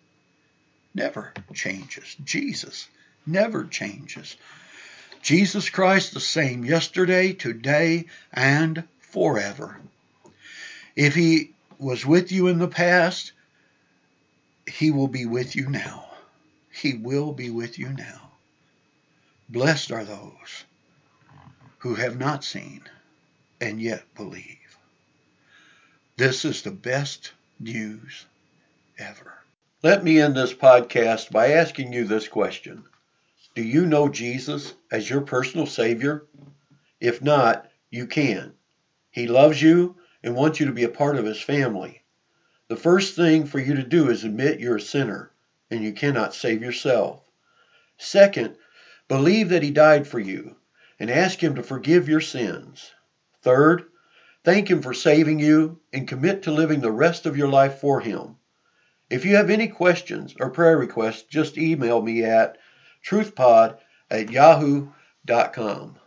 Never 0.95 1.33
changes. 1.55 2.17
Jesus 2.25 2.89
never 3.27 3.65
changes. 3.65 4.37
Jesus 5.23 5.69
Christ 5.71 6.15
the 6.15 6.21
same 6.21 6.65
yesterday, 6.65 7.33
today, 7.33 8.07
and 8.33 8.85
forever. 9.01 9.81
If 10.97 11.15
He 11.15 11.53
was 11.79 12.07
with 12.07 12.33
you 12.33 12.49
in 12.49 12.59
the 12.59 12.69
past, 12.69 13.33
He 14.67 14.91
will 14.91 15.09
be 15.09 15.27
with 15.27 15.55
you 15.55 15.69
now. 15.69 16.07
He 16.71 16.95
will 16.95 17.33
be 17.33 17.51
with 17.51 17.79
you 17.79 17.89
now. 17.89 18.33
Blessed 19.49 19.93
are 19.93 20.05
those 20.05 20.65
who 21.79 21.95
have 21.95 22.19
not 22.19 22.43
seen 22.43 22.83
and 23.61 23.81
yet 23.81 24.03
believe. 24.17 24.77
This 26.17 26.45
is 26.45 26.63
the 26.63 26.73
best 26.73 27.33
news 27.61 28.27
ever. 28.99 29.35
Let 29.83 30.03
me 30.03 30.21
end 30.21 30.37
this 30.37 30.53
podcast 30.53 31.31
by 31.31 31.53
asking 31.53 31.93
you 31.93 32.05
this 32.05 32.27
question 32.27 32.85
Do 33.55 33.63
you 33.63 33.87
know 33.87 34.09
Jesus 34.09 34.75
as 34.91 35.09
your 35.09 35.21
personal 35.21 35.67
Savior? 35.67 36.25
If 37.01 37.23
not, 37.23 37.71
you 37.91 38.09
can. 38.09 38.55
He 39.13 39.29
loves 39.29 39.63
you 39.63 39.95
and 40.25 40.35
wants 40.35 40.59
you 40.59 40.67
to 40.67 40.73
be 40.73 40.83
a 40.83 40.89
part 40.89 41.17
of 41.17 41.25
His 41.25 41.41
family. 41.41 42.03
The 42.67 42.77
first 42.77 43.15
thing 43.15 43.47
for 43.47 43.61
you 43.61 43.77
to 43.77 43.85
do 43.85 44.11
is 44.11 44.25
admit 44.25 44.59
you're 44.59 44.77
a 44.77 44.81
sinner 44.81 45.31
and 45.71 45.85
you 45.85 45.93
cannot 45.93 46.35
save 46.35 46.61
yourself. 46.61 47.23
Second, 47.99 48.57
believe 49.07 49.51
that 49.51 49.63
He 49.63 49.71
died 49.71 50.09
for 50.09 50.19
you 50.19 50.57
and 50.99 51.11
ask 51.11 51.43
Him 51.43 51.55
to 51.55 51.63
forgive 51.63 52.09
your 52.09 52.21
sins. 52.21 52.93
Third, 53.43 53.85
Thank 54.45 54.71
Him 54.71 54.81
for 54.81 54.95
saving 54.95 55.41
you 55.41 55.81
and 55.93 56.09
commit 56.09 56.45
to 56.45 56.51
living 56.51 56.81
the 56.81 56.91
rest 56.91 57.27
of 57.27 57.37
your 57.37 57.49
life 57.49 57.81
for 57.81 58.01
Him. 58.01 58.37
If 59.11 59.27
you 59.27 59.37
have 59.37 59.51
any 59.51 59.69
questions 59.69 60.35
or 60.41 60.49
prayer 60.49 60.79
requests, 60.79 61.25
just 61.25 61.59
email 61.59 62.01
me 62.01 62.25
at 62.25 62.57
truthpod 63.05 63.79
at 64.11 64.31
yahoo.com. 64.31 65.99